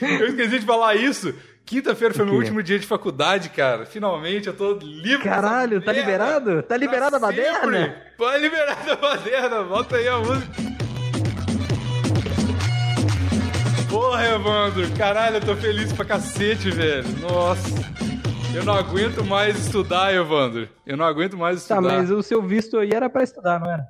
[0.20, 1.34] eu esqueci de falar isso.
[1.64, 3.84] Quinta-feira foi meu último dia de faculdade, cara.
[3.84, 5.22] Finalmente eu tô livre.
[5.22, 6.00] Caralho, tá merda.
[6.00, 6.62] liberado?
[6.62, 8.02] Tá liberado a Pra baderna?
[8.16, 9.62] Tá liberado a baderna.
[9.64, 10.87] Volta aí a música.
[13.88, 14.90] Porra, Evandro.
[14.96, 17.04] Caralho, eu tô feliz pra cacete, velho.
[17.20, 17.74] Nossa.
[18.54, 20.68] Eu não aguento mais estudar, Evandro.
[20.86, 21.96] Eu não aguento mais Tá, estudar.
[21.98, 23.86] mas o seu visto aí era pra estudar, não era?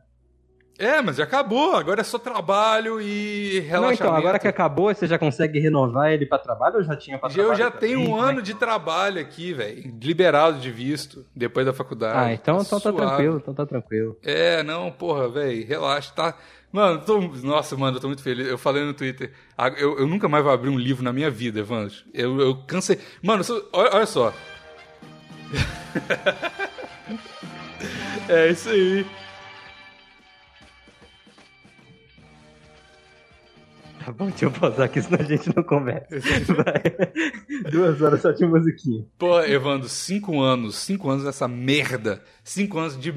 [0.78, 1.74] É, mas já acabou.
[1.74, 3.80] Agora é só trabalho e relaxamento.
[4.04, 7.18] Não, então, agora que acabou, você já consegue renovar ele pra trabalho ou já tinha
[7.18, 7.58] pra Eu trabalho?
[7.58, 7.96] já também?
[7.96, 9.92] tenho um ano de trabalho aqui, velho.
[10.00, 12.16] Liberado de visto, depois da faculdade.
[12.16, 14.16] Ah, então, então tá tranquilo, então tá tranquilo.
[14.22, 16.34] É, não, porra, velho, relaxa, tá.
[16.72, 17.20] Mano, tô...
[17.20, 18.46] nossa, mano, eu tô muito feliz.
[18.46, 21.30] Eu falei no Twitter, ah, eu, eu nunca mais vou abrir um livro na minha
[21.30, 21.94] vida, Evandro.
[22.12, 22.98] Eu, eu cansei.
[23.22, 23.42] Mano,
[23.72, 24.32] olha, olha só.
[28.28, 29.06] é isso aí.
[34.08, 36.08] Tá bom, deixa eu pausar aqui, senão a gente não conversa.
[36.54, 37.70] Vai.
[37.70, 39.04] Duas horas só de musiquinha.
[39.18, 42.22] Pô, Evandro, cinco anos, cinco anos nessa merda.
[42.42, 43.12] Cinco anos de.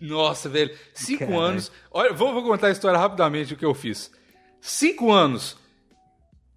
[0.00, 0.76] Nossa, velho.
[0.92, 1.70] Cinco anos.
[1.90, 4.10] Olha, vou, vou contar a história rapidamente do que eu fiz.
[4.60, 5.56] Cinco anos.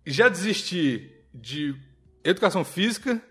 [0.06, 1.76] Já desisti de
[2.24, 3.22] educação física.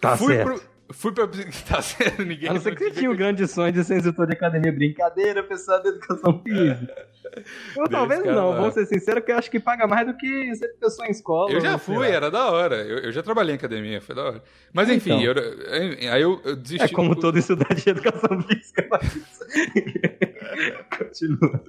[0.00, 0.60] Tá fui certo.
[0.60, 1.26] Pro, fui pra.
[1.68, 2.48] Tá certo, ninguém.
[2.48, 4.72] A não ser que você tinha o grande sonho de ser instrutor de academia.
[4.72, 7.06] Brincadeira, pessoal da educação física.
[7.76, 8.60] Ou talvez não, lá.
[8.60, 11.50] vou ser sincero, que eu acho que paga mais do que ser pessoa em escola.
[11.52, 12.76] Eu já fui, era da hora.
[12.76, 14.42] Eu, eu já trabalhei em academia, foi da hora.
[14.72, 15.42] Mas enfim, Então.
[15.42, 16.84] eu- aí eu, eu desisti.
[16.84, 19.44] É como do- todo estudante de educação física isso.
[20.98, 21.64] Continua.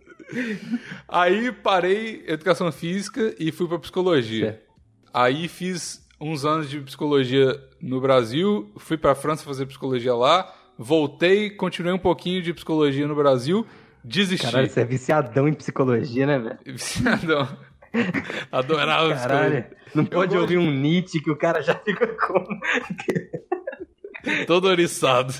[1.07, 4.45] Aí parei educação física e fui pra psicologia.
[4.51, 4.67] Certo.
[5.13, 11.49] Aí fiz uns anos de psicologia no Brasil, fui pra França fazer psicologia lá, voltei,
[11.49, 13.65] continuei um pouquinho de psicologia no Brasil,
[14.03, 14.45] desisti.
[14.45, 16.59] Caralho, você é viciadão em psicologia, né, velho?
[16.65, 17.47] Viciadão.
[18.51, 19.15] Adorava Caralho.
[19.15, 19.77] psicologia.
[19.95, 20.41] Não pode gosto.
[20.41, 22.45] ouvir um Nietzsche que o cara já fica com.
[24.45, 25.33] Todo oriçado.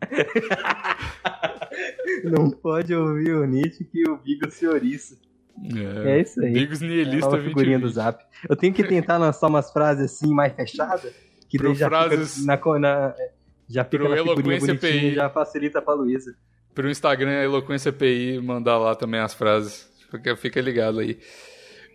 [2.24, 5.16] Não pode ouvir o Nietzsche que o Bigo se oriça.
[6.06, 6.52] É isso aí.
[6.52, 7.48] Bigos É a Nihilista nova 20.
[7.48, 8.22] figurinha do Zap.
[8.48, 11.12] Eu tenho que tentar lançar umas frases assim mais fechadas,
[11.48, 13.14] que Pro daí já frases- fica na, na-
[13.68, 15.14] já fica Pro na Eloquência PI.
[15.14, 16.34] já facilita pra Luísa.
[16.74, 19.88] Pro Instagram, a Eloquência PI, mandar lá também as frases.
[20.10, 21.18] Fica, fica ligado aí.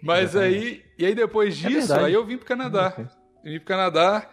[0.02, 2.94] Mas aí, e aí depois É disso, aí eu vim pro Canadá.
[3.44, 4.30] Eu vim pro Canadá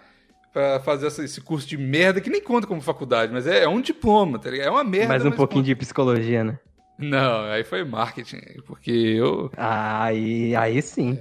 [0.52, 3.80] pra fazer esse curso de merda, que nem conta como faculdade, mas é, é um
[3.80, 4.66] diploma, tá ligado?
[4.66, 5.08] É uma merda.
[5.08, 5.66] Mais um pouquinho conta.
[5.68, 6.58] de psicologia, né?
[7.00, 9.50] Não, aí foi marketing, porque eu...
[9.56, 11.18] Aí, aí sim.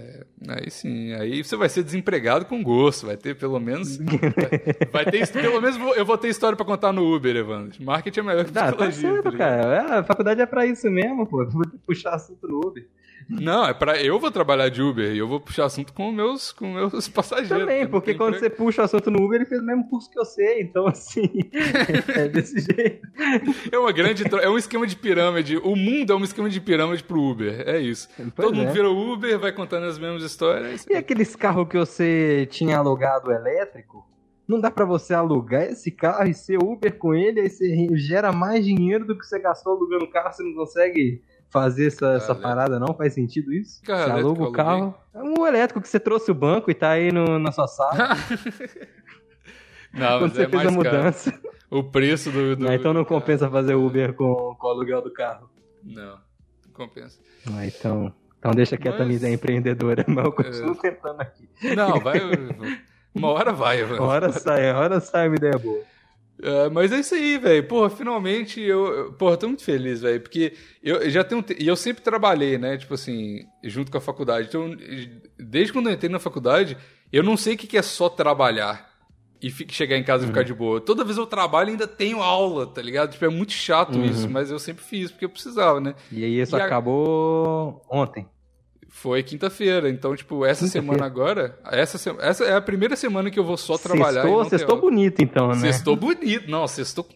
[0.48, 3.98] Aí sim, aí você vai ser desempregado com gosto, vai ter pelo menos.
[3.98, 4.06] vai,
[4.92, 7.84] vai ter, pelo menos eu vou ter história pra contar no Uber, Evandro.
[7.84, 9.02] Marketing é melhor que Tá, tá psicologia.
[9.02, 9.62] certo, tá ligado?
[9.62, 9.76] cara.
[9.96, 11.46] É, a faculdade é pra isso mesmo, pô.
[11.46, 12.88] Vou puxar assunto no Uber.
[13.28, 14.02] Não, é pra.
[14.02, 17.60] Eu vou trabalhar de Uber e eu vou puxar assunto com meus, com meus passageiros.
[17.60, 18.56] Também, porque quando emprego.
[18.56, 20.88] você puxa o assunto no Uber, ele fez o mesmo curso que eu sei, então
[20.88, 21.30] assim,
[22.16, 23.08] é desse jeito.
[23.72, 24.24] É uma grande.
[24.42, 25.58] É um esquema de pirâmide.
[25.58, 27.64] O mundo é um esquema de pirâmide pro Uber.
[27.68, 28.08] É isso.
[28.16, 28.72] Pois Todo mundo é.
[28.72, 30.86] vira Uber, vai contando as mesmas histórias.
[30.90, 34.08] E aqueles carros que você tinha alugado elétrico,
[34.48, 38.32] não dá pra você alugar esse carro e ser Uber com ele, aí você gera
[38.32, 42.36] mais dinheiro do que você gastou alugando o carro, você não consegue fazer essa, essa
[42.36, 42.94] parada não?
[42.94, 43.82] Faz sentido isso?
[43.84, 46.92] Carro você aluga o carro, é um elétrico que você trouxe o banco e tá
[46.92, 48.16] aí no- na sua sala,
[49.94, 50.98] Não, quando mas você é fez a mais caro.
[50.98, 51.40] mudança.
[51.72, 52.56] O preço do.
[52.56, 55.50] do- Ah, então não compensa fazer Uber com, com o aluguel do carro.
[55.84, 56.12] Não,
[56.66, 57.20] não compensa.
[57.52, 61.50] Ah, então, então deixa a Mas- minha ideia empreendedora, mas eu continuo tentando aqui.
[61.76, 62.20] Não, vai.
[63.16, 64.04] Uma hora vai, Evandro.
[64.04, 65.82] Hora sai, hora sai uma ideia boa.
[66.42, 67.68] É, mas é isso aí, velho.
[67.68, 68.86] Porra, finalmente eu.
[68.88, 70.22] eu- Porra, tô muito feliz, velho.
[70.22, 71.42] Porque eu já tenho.
[71.42, 72.78] te- E eu sempre trabalhei, né?
[72.78, 74.48] Tipo assim, junto com a faculdade.
[74.48, 74.76] Então,
[75.38, 76.78] desde quando eu entrei na faculdade,
[77.12, 78.88] eu não sei o que é só trabalhar
[79.42, 80.34] e chegar em casa e Uhum.
[80.34, 80.80] ficar de boa.
[80.82, 83.12] Toda vez eu trabalho e ainda tenho aula, tá ligado?
[83.12, 84.06] Tipo, é muito chato Uhum.
[84.06, 85.94] isso, mas eu sempre fiz porque eu precisava, né?
[86.12, 88.26] E aí isso E a- acabou ontem.
[89.02, 93.40] Foi quinta-feira, então, tipo, essa semana agora, essa, se- essa é a primeira semana que
[93.40, 94.20] eu vou só trabalhar.
[94.20, 95.56] e Sextou, sextou bonito então, né?
[95.56, 96.52] Sextou bonito.
[96.52, 97.08] Não, sextou.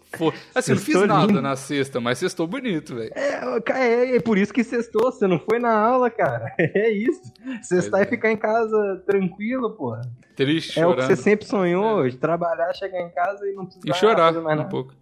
[0.55, 1.41] Assim, eu não fiz Sextou nada lindo.
[1.41, 3.11] na sexta, mas sextou bonito, velho.
[3.13, 6.53] É, cara, é, é por isso que sextou, você não foi na aula, cara.
[6.57, 7.21] É isso.
[7.61, 8.09] Sextar Pois e é.
[8.09, 10.01] ficar em casa tranquilo, porra.
[10.37, 13.89] Triste, É o que você sempre sonhou, de trabalhar, chegar em casa e não precisar
[13.89, 14.69] E chorar fazer mais um nada.
[14.69, 14.93] pouco.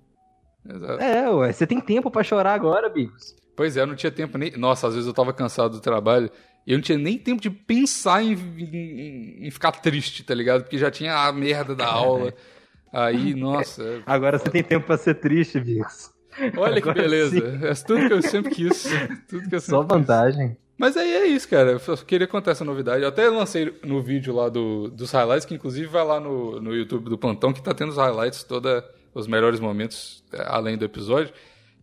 [0.68, 1.02] Exato.
[1.04, 3.36] É, ué, você tem tempo pra chorar agora, Bigos.
[3.56, 4.52] Pois é, eu não tinha tempo nem.
[4.58, 6.32] Nossa, às vezes eu tava cansado do trabalho
[6.68, 10.64] eu não tinha nem tempo de pensar em, em- em ficar triste, tá ligado?
[10.64, 12.34] Porque já tinha a merda da aula.
[12.94, 13.84] Aí, nossa.
[13.84, 16.12] é- Agora você tem tempo pra ser triste, Bigos.
[16.58, 17.36] Olha que Agora beleza.
[17.60, 17.66] sim.
[17.66, 18.84] É tudo que eu sempre quis.
[19.28, 19.98] Tudo que eu Só sempre quis.
[20.08, 20.58] vantagem.
[20.78, 21.72] Mas aí é isso, cara.
[21.72, 23.04] Eu só queria contar essa novidade.
[23.04, 26.74] Eu até lancei no vídeo lá do, dos highlights, que inclusive vai lá no, no
[26.76, 28.84] YouTube do Plantão, que tá tendo os highlights, toda,
[29.14, 31.34] os melhores momentos, é, além do episódio.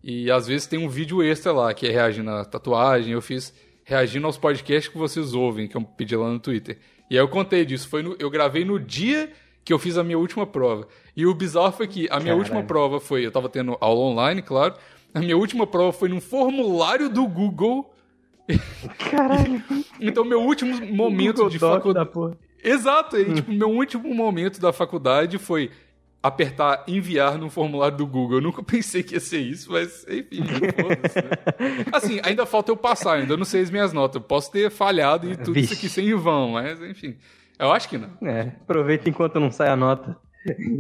[0.03, 3.13] E às vezes tem um vídeo extra lá, que é reagindo à tatuagem.
[3.13, 3.55] Eu fiz
[3.89, 6.79] reagindo aos podcasts que vocês ouvem, que eu pedi lá no Twitter.
[7.11, 7.89] E aí eu contei disso.
[7.89, 9.33] Foi no- eu gravei no dia
[9.65, 10.87] que eu fiz a minha última prova.
[11.17, 12.39] E o bizarro foi que a minha Caralho.
[12.39, 13.25] última prova foi.
[13.25, 14.75] Eu tava tendo aula online, claro.
[15.15, 17.91] A minha última prova foi num formulário do Google.
[19.11, 19.63] Caralho.
[20.01, 22.07] Então, meu último momento Google de faculdade.
[22.07, 22.39] da porra.
[22.63, 25.71] Exato, e, tipo, meu último momento da faculdade foi
[26.23, 28.39] apertar enviar no formulário do Google.
[28.39, 31.85] Eu nunca pensei que ia ser isso, mas enfim, foda-se, né?
[31.93, 34.17] Assim, ainda falta eu passar, ainda não sei as minhas notas.
[34.21, 35.73] Eu posso ter falhado e tudo Vixe.
[35.73, 37.17] isso aqui sem em vão, mas enfim.
[37.59, 38.11] Eu acho que não.
[38.23, 40.17] É, aproveita enquanto não sai a nota.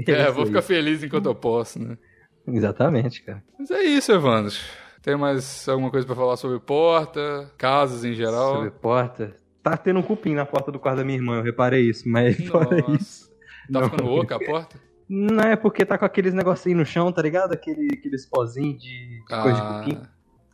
[0.07, 1.99] É, vou ficar feliz enquanto eu posso, né?
[2.47, 3.43] Exatamente, cara.
[3.59, 4.55] Mas é isso, Evandro.
[5.03, 8.55] Tem mais alguma coisa pra falar sobre porta, casas em geral?
[8.55, 9.36] Sobre porta.
[9.62, 12.36] Tá tendo um cupim na porta do quarto da minha irmã, eu reparei isso, mas
[12.47, 12.93] fora Nossa.
[12.93, 13.28] isso.
[13.72, 13.91] Tá não.
[13.91, 14.88] ficando oca a porta?
[15.09, 17.52] Não é porque tá com aqueles negocinhos no chão, tá ligado?
[17.52, 20.00] Aquele, aqueles pozinhos de, de coisa de Ah, cupim.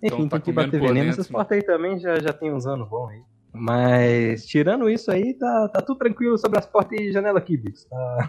[0.03, 0.95] então Enfim, tá tem que bater veneno.
[0.95, 3.23] dentro, Essas portas aí também já, já tem uns anos bons aí.
[3.57, 7.85] Mas, tirando isso aí, tá, tá tudo tranquilo sobre as portas e janela aqui, Bix.
[7.85, 8.29] Tá,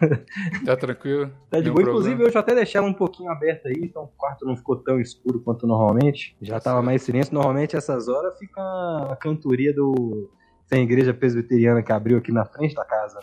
[0.65, 1.31] tá tranquilo?
[1.49, 1.81] tá de boa.
[1.81, 4.99] Inclusive, eu até deixei ela um pouquinho aberta aí, então o quarto não ficou tão
[4.99, 6.37] escuro quanto normalmente.
[6.41, 6.85] Já tava Certo.
[6.85, 7.33] mais silêncio.
[7.33, 10.29] Normalmente, essas horas fica a cantoria do.
[10.69, 13.19] Tem a igreja presbiteriana que abriu aqui na frente da casa.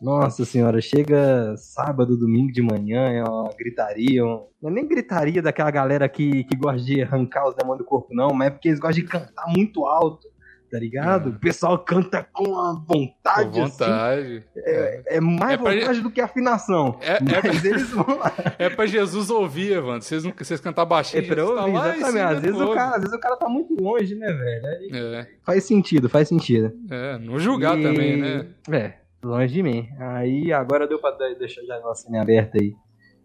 [0.00, 4.24] Nossa senhora, chega sábado, domingo de manhã, é uma gritaria.
[4.24, 7.88] um- Não é nem gritaria daquela galera que, que gosta de arrancar os demônios do
[7.88, 10.26] corpo, não, mas é porque eles gostam de cantar muito alto,
[10.70, 11.30] tá ligado?
[11.30, 11.32] É.
[11.32, 13.70] O pessoal canta com a Com vontade, assim.
[13.70, 14.44] vontade.
[14.56, 16.98] É mais É pra- vontade do que afinação.
[17.00, 18.32] É- é mas eles vão lá.
[18.58, 20.02] É pra Jesus ouvir, Evandro.
[20.02, 22.34] Vocês, não, vocês cantar baixinho, É pra Jesus tá ouvir, em exatamente.
[22.34, 24.96] Às vezes, o cara, às vezes o cara tá muito longe, né, velho?
[24.96, 26.72] É, Faz sentido, faz sentido.
[26.90, 28.46] é, não julgar E- também, né?
[28.70, 28.94] É,
[29.26, 29.88] longe de mim.
[29.98, 32.74] Aí agora deu pra deixar já a nossa aberta aí.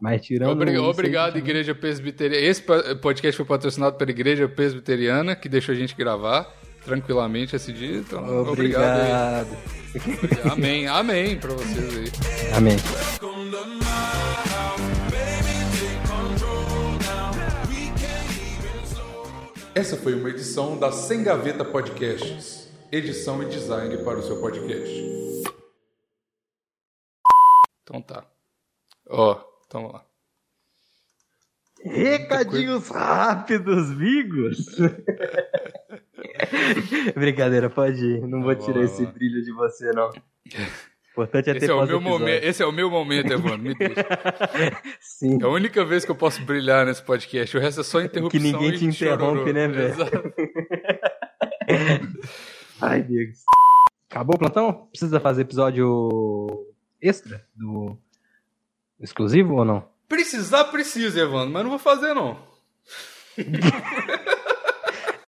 [0.01, 0.51] Mas tirando.
[0.51, 2.41] Obri- isso obrigado, Igreja Presbiteriana.
[2.45, 2.61] Esse
[3.01, 6.47] podcast foi patrocinado pela Igreja Presbiteriana, que deixou a gente gravar
[6.85, 7.97] tranquilamente esse dia.
[7.97, 9.11] Então, obrigado aí.
[9.11, 9.57] Obrigado.
[10.53, 12.55] Amém, amém pra vocês aí.
[12.55, 12.77] Amém.
[19.73, 22.67] Essa foi uma edição da Sem Gaveta Podcasts.
[22.91, 25.58] Edição e design para o seu podcast.
[27.89, 28.23] Então tá.
[29.09, 29.33] Ó,
[29.67, 30.05] tamo lá.
[31.83, 34.77] Recadinhos rápidos, Vigos.
[37.15, 38.21] Brincadeira, pode ir.
[38.27, 40.11] Não vou tirar esse brilho de você, não.
[41.11, 43.57] Importante é Esse ter é, o meu momento, esse é o meu momento, Evandro.
[43.57, 44.05] Me deixa.
[45.01, 45.39] Sim.
[45.41, 47.57] É a única vez que eu posso brilhar nesse podcast.
[47.57, 48.39] O resto é só interrupção.
[48.39, 49.51] Que ninguém te interrompe, chororô.
[49.53, 49.89] né, velho?
[49.89, 50.31] Exato.
[52.81, 53.39] Ai, Deus.
[54.11, 54.87] Acabou o plantão?
[54.91, 56.68] Precisa fazer episódio
[57.01, 57.97] extra do
[58.99, 59.87] exclusivo ou não?
[60.07, 62.39] Precisar, precisa, Evandro, mas não vou fazer, não.